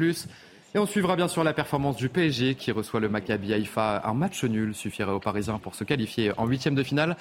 Et 0.75 0.79
on 0.79 0.85
suivra 0.85 1.17
bien 1.17 1.29
sûr 1.29 1.45
la 1.45 1.55
performance 1.55 1.97
du 1.97 2.11
PSG 2.11 2.55
qui 2.55 2.73
reçoit 2.73 3.01
le 3.01 3.09
Maccabi 3.09 3.55
Haïfa. 3.55 4.03
Un 4.05 4.13
match 4.13 4.45
nul 4.45 4.75
suffirait 4.75 5.13
aux 5.13 5.19
Parisiens 5.19 5.59
pour 5.59 5.75
se 5.75 5.83
qualifier 5.83 6.33
en 6.39 6.47
huitième 6.47 6.75
de 6.75 6.83
finale. 6.83 7.17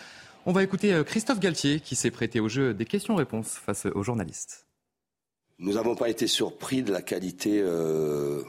On 0.45 0.51
va 0.51 0.63
écouter 0.63 0.93
euh, 0.93 1.05
Christophe 1.05 1.39
Galtier 1.39 1.79
qui 1.79 1.95
s'est 1.95 2.11
prêté 2.11 2.41
au 2.41 2.49
jeu 2.49 2.73
des 2.73 2.83
questions-réponses 2.83 3.53
face 3.53 3.85
aux 3.85 4.03
journalistes. 4.03 4.65
Nous 5.59 5.73
n'avons 5.73 5.95
pas 5.95 6.09
été 6.09 6.27
surpris 6.27 6.83
de 6.83 6.91
la 6.91 7.01
qualité 7.01 7.61
euh, 7.61 8.43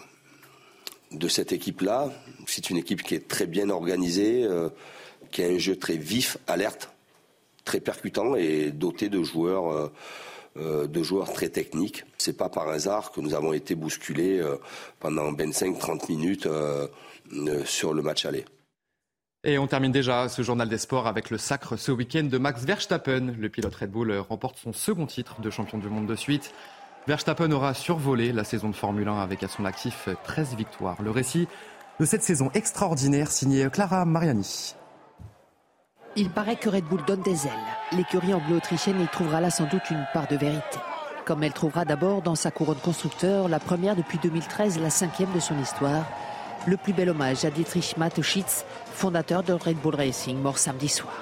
de 1.12 1.28
cette 1.28 1.52
équipe-là. 1.52 2.10
C'est 2.48 2.68
une 2.68 2.76
équipe 2.76 3.04
qui 3.04 3.14
est 3.14 3.28
très 3.28 3.46
bien 3.46 3.70
organisée, 3.70 4.42
euh, 4.44 4.68
qui 5.30 5.44
a 5.44 5.46
un 5.46 5.58
jeu 5.58 5.76
très 5.76 5.96
vif, 5.96 6.38
alerte, 6.48 6.90
très 7.64 7.78
percutant 7.78 8.34
et 8.34 8.72
doté 8.72 9.08
de 9.08 9.22
joueurs 9.22 9.92
de 10.58 11.02
joueurs 11.02 11.32
très 11.32 11.48
techniques. 11.48 12.04
C'est 12.18 12.36
pas 12.36 12.48
par 12.48 12.68
hasard 12.68 13.12
que 13.12 13.20
nous 13.20 13.34
avons 13.34 13.52
été 13.52 13.74
bousculés 13.74 14.40
euh, 14.40 14.56
pendant 15.00 15.32
25-30 15.32 16.10
minutes 16.10 16.46
euh, 16.46 16.88
sur 17.64 17.94
le 17.94 18.02
match 18.02 18.24
aller. 18.24 18.44
Et 19.44 19.58
on 19.58 19.66
termine 19.66 19.92
déjà 19.92 20.28
ce 20.28 20.42
journal 20.42 20.68
des 20.68 20.78
sports 20.78 21.06
avec 21.06 21.30
le 21.30 21.38
sacre 21.38 21.76
ce 21.76 21.92
week-end 21.92 22.24
de 22.24 22.38
Max 22.38 22.64
Verstappen. 22.64 23.34
Le 23.38 23.48
pilote 23.48 23.74
Red 23.74 23.90
Bull 23.90 24.12
remporte 24.18 24.58
son 24.58 24.72
second 24.72 25.06
titre 25.06 25.40
de 25.40 25.48
champion 25.50 25.78
du 25.78 25.88
monde 25.88 26.06
de 26.06 26.16
suite. 26.16 26.52
Verstappen 27.06 27.50
aura 27.52 27.72
survolé 27.72 28.32
la 28.32 28.44
saison 28.44 28.68
de 28.68 28.74
Formule 28.74 29.08
1 29.08 29.20
avec 29.20 29.42
à 29.42 29.48
son 29.48 29.64
actif 29.64 30.08
13 30.24 30.56
victoires. 30.56 31.00
Le 31.02 31.10
récit 31.10 31.46
de 32.00 32.04
cette 32.04 32.22
saison 32.22 32.50
extraordinaire 32.52 33.30
signé 33.30 33.68
Clara 33.70 34.04
Mariani. 34.04 34.74
Il 36.20 36.30
paraît 36.30 36.56
que 36.56 36.68
Red 36.68 36.82
Bull 36.84 37.04
donne 37.06 37.22
des 37.22 37.46
ailes. 37.46 37.52
L'écurie 37.92 38.34
anglo-autrichienne 38.34 39.00
y 39.00 39.06
trouvera 39.06 39.40
là 39.40 39.50
sans 39.50 39.66
doute 39.66 39.88
une 39.88 40.04
part 40.12 40.26
de 40.26 40.36
vérité. 40.36 40.78
Comme 41.24 41.44
elle 41.44 41.52
trouvera 41.52 41.84
d'abord 41.84 42.22
dans 42.22 42.34
sa 42.34 42.50
couronne 42.50 42.78
constructeur, 42.78 43.48
la 43.48 43.60
première 43.60 43.94
depuis 43.94 44.18
2013, 44.18 44.80
la 44.80 44.90
cinquième 44.90 45.30
de 45.32 45.38
son 45.38 45.56
histoire, 45.60 46.04
le 46.66 46.76
plus 46.76 46.92
bel 46.92 47.10
hommage 47.10 47.44
à 47.44 47.50
Dietrich 47.50 47.96
Mateschitz, 47.96 48.64
fondateur 48.92 49.44
de 49.44 49.52
Red 49.52 49.76
Bull 49.76 49.94
Racing, 49.94 50.42
mort 50.42 50.58
samedi 50.58 50.88
soir. 50.88 51.14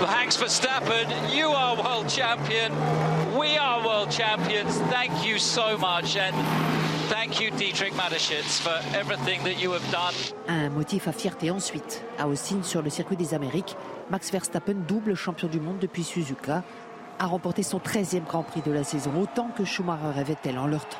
Max 0.00 0.36
Verstappen, 0.36 1.08
you 1.34 1.48
are 1.48 1.76
world 1.76 2.08
champion. 2.08 2.70
We 3.36 3.58
are 3.58 3.84
world 3.84 4.10
champions. 4.12 4.78
Thank 4.92 5.26
you 5.26 5.38
so 5.38 5.76
much. 5.76 6.16
Thank 7.08 7.40
you, 7.40 7.50
Dietrich 7.56 7.94
Mateschitz, 7.94 8.60
for 8.60 8.78
everything 8.96 9.42
that 9.44 9.60
you 9.60 9.72
have 9.72 9.82
done. 9.90 10.14
Un 10.48 10.70
motif 10.70 11.08
à 11.08 11.12
fierté 11.12 11.50
ensuite. 11.50 12.02
À 12.18 12.28
Austin, 12.28 12.62
sur 12.62 12.82
le 12.82 12.90
circuit 12.90 13.16
des 13.16 13.34
Amériques, 13.34 13.76
Max 14.10 14.30
Verstappen, 14.30 14.74
double 14.86 15.14
champion 15.14 15.48
du 15.48 15.60
monde 15.60 15.78
depuis 15.78 16.04
Suzuka, 16.04 16.62
a 17.18 17.26
remporté 17.26 17.62
son 17.62 17.78
13e 17.78 18.24
Grand 18.24 18.42
Prix 18.42 18.62
de 18.62 18.72
la 18.72 18.84
saison, 18.84 19.10
autant 19.20 19.48
que 19.56 19.64
Schumacher 19.64 20.10
rêvait-elle 20.14 20.58
en 20.58 20.66
leur 20.66 20.86
temps. 20.88 20.98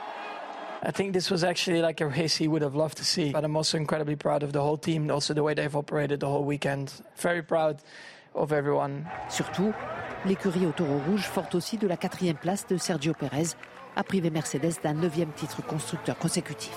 I 0.86 0.92
think 0.92 1.12
this 1.12 1.30
was 1.30 1.44
actually 1.44 1.80
like 1.80 2.00
a 2.00 2.06
race 2.06 2.36
he 2.38 2.46
would 2.46 2.62
have 2.62 2.76
loved 2.76 2.96
to 2.98 3.04
see. 3.04 3.32
But 3.32 3.42
I'm 3.42 3.56
also 3.56 3.78
incredibly 3.78 4.14
proud 4.14 4.44
of 4.44 4.52
the 4.52 4.60
whole 4.60 4.78
team, 4.78 5.10
also 5.10 5.34
the 5.34 5.42
way 5.42 5.54
they've 5.54 5.74
operated 5.74 6.20
the 6.20 6.28
whole 6.28 6.44
weekend. 6.44 6.90
Very 7.16 7.42
proud. 7.42 7.78
Surtout, 9.28 9.72
l'écurie 10.24 10.66
au 10.66 10.70
taureau 10.70 11.00
rouge, 11.08 11.22
forte 11.22 11.56
aussi 11.56 11.76
de 11.76 11.88
la 11.88 11.96
quatrième 11.96 12.36
place 12.36 12.64
de 12.68 12.76
Sergio 12.76 13.12
Pérez, 13.12 13.56
a 13.98 14.04
privé 14.04 14.30
Mercedes 14.30 14.74
d'un 14.82 14.94
neuvième 14.94 15.32
titre 15.32 15.60
constructeur 15.66 16.16
consécutif. 16.16 16.72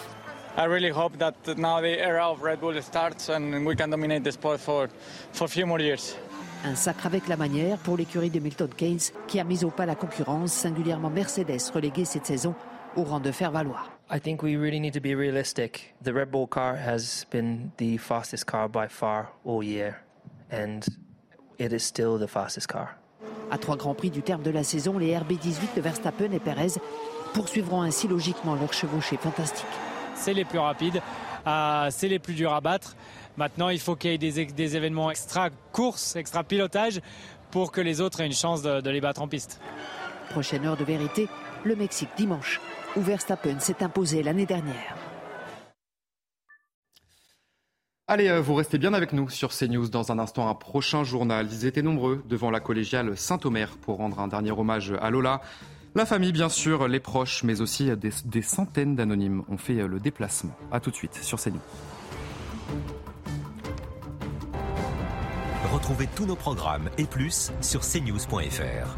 I 0.57 0.65
really 0.65 0.89
hope 0.89 1.17
that 1.19 1.33
now 1.55 1.79
the 1.79 1.97
era 1.97 2.29
of 2.29 2.41
Red 2.41 2.59
Bull 2.59 2.81
starts 2.81 3.29
and 3.29 3.65
we 3.65 3.75
can 3.75 3.89
dominate 3.89 4.23
the 4.23 4.31
sport 4.31 4.59
for, 4.59 4.89
for 5.31 5.45
a 5.45 5.47
few 5.47 5.65
more 5.65 5.79
years. 5.79 6.17
Un 6.65 6.75
sacre 6.75 7.05
avec 7.05 7.27
la 7.27 7.37
manière 7.37 7.77
pour 7.77 7.95
l'écurie 7.95 8.29
de 8.29 8.39
Milton 8.39 8.69
Keynes 8.75 9.13
qui 9.27 9.39
a 9.39 9.43
mis 9.43 9.63
au 9.63 9.69
pas 9.69 9.85
la 9.85 9.95
concurrence, 9.95 10.51
singulièrement 10.51 11.09
Mercedes 11.09 11.71
reléguée 11.73 12.05
cette 12.05 12.25
saison 12.25 12.53
au 12.95 13.03
rang 13.03 13.19
de 13.19 13.31
faire 13.31 13.51
valoir. 13.51 13.91
I 14.11 14.19
think 14.19 14.43
we 14.43 14.57
really 14.57 14.79
need 14.79 14.93
to 14.93 14.99
be 14.99 15.15
realistic. 15.15 15.93
The 16.03 16.13
Red 16.13 16.31
Bull 16.31 16.47
car 16.47 16.75
has 16.75 17.25
been 17.31 17.71
the 17.77 17.97
fastest 17.97 18.45
car 18.45 18.67
by 18.67 18.87
far 18.89 19.29
all 19.45 19.63
year, 19.63 20.03
and 20.51 20.81
it 21.57 21.71
is 21.71 21.83
still 21.83 22.19
the 22.19 22.27
fastest 22.27 22.67
car. 22.67 23.00
À 23.49 23.57
trois 23.57 23.75
grands 23.75 23.93
prix 23.93 24.09
du 24.09 24.21
terme 24.21 24.41
de 24.41 24.51
la 24.51 24.63
saison, 24.63 24.97
les 24.97 25.13
RB18 25.13 25.75
de 25.75 25.81
Verstappen 25.81 26.31
et 26.31 26.39
Perez 26.39 26.79
poursuivront 27.33 27.81
ainsi 27.81 28.07
logiquement 28.07 28.55
leur 28.55 28.73
chevauchée 28.73 29.17
fantastique. 29.17 29.65
C'est 30.15 30.33
les 30.33 30.45
plus 30.45 30.59
rapides, 30.59 31.01
euh, 31.47 31.87
c'est 31.89 32.07
les 32.07 32.19
plus 32.19 32.33
durs 32.33 32.53
à 32.53 32.61
battre. 32.61 32.95
Maintenant, 33.37 33.69
il 33.69 33.79
faut 33.79 33.95
qu'il 33.95 34.11
y 34.11 34.13
ait 34.13 34.17
des, 34.17 34.45
des, 34.45 34.75
événements 34.75 35.09
extra 35.09 35.49
course, 35.71 36.15
extra 36.15 36.43
pilotage 36.43 37.01
pour 37.49 37.71
que 37.71 37.81
les 37.81 38.01
autres 38.01 38.21
aient 38.21 38.25
une 38.25 38.33
chance 38.33 38.61
de, 38.61 38.81
de 38.81 38.89
les 38.89 39.01
battre 39.01 39.21
en 39.21 39.27
piste. 39.27 39.59
Prochaine 40.29 40.65
heure 40.65 40.77
de 40.77 40.83
vérité, 40.83 41.27
le 41.63 41.75
Mexique 41.75 42.09
dimanche 42.17 42.61
où 42.95 43.01
Verstappen 43.01 43.59
s'est 43.59 43.83
imposé 43.83 44.23
l'année 44.23 44.45
dernière. 44.45 45.10
Allez, 48.11 48.27
euh, 48.27 48.41
vous 48.41 48.55
restez 48.55 48.77
bien 48.77 48.93
avec 48.93 49.13
nous 49.13 49.29
sur 49.29 49.51
CNews. 49.51 49.87
Dans 49.87 50.11
un 50.11 50.19
instant, 50.19 50.49
un 50.49 50.53
prochain 50.53 51.05
journal. 51.05 51.47
Ils 51.49 51.65
étaient 51.65 51.81
nombreux 51.81 52.21
devant 52.27 52.51
la 52.51 52.59
collégiale 52.59 53.15
Saint-Omer 53.15 53.77
pour 53.77 53.95
rendre 53.99 54.19
un 54.19 54.27
dernier 54.27 54.51
hommage 54.51 54.93
à 54.99 55.09
Lola. 55.09 55.39
La 55.95 56.05
famille, 56.05 56.33
bien 56.33 56.49
sûr, 56.49 56.89
les 56.89 56.99
proches, 56.99 57.43
mais 57.43 57.61
aussi 57.61 57.85
des, 57.95 58.09
des 58.25 58.41
centaines 58.41 58.97
d'anonymes 58.97 59.43
ont 59.47 59.57
fait 59.57 59.75
le 59.75 59.97
déplacement. 60.01 60.51
A 60.73 60.81
tout 60.81 60.91
de 60.91 60.95
suite 60.97 61.15
sur 61.21 61.39
CNews. 61.39 61.61
Retrouvez 65.71 66.09
tous 66.13 66.25
nos 66.25 66.35
programmes 66.35 66.89
et 66.97 67.05
plus 67.05 67.53
sur 67.61 67.79
cnews.fr. 67.79 68.97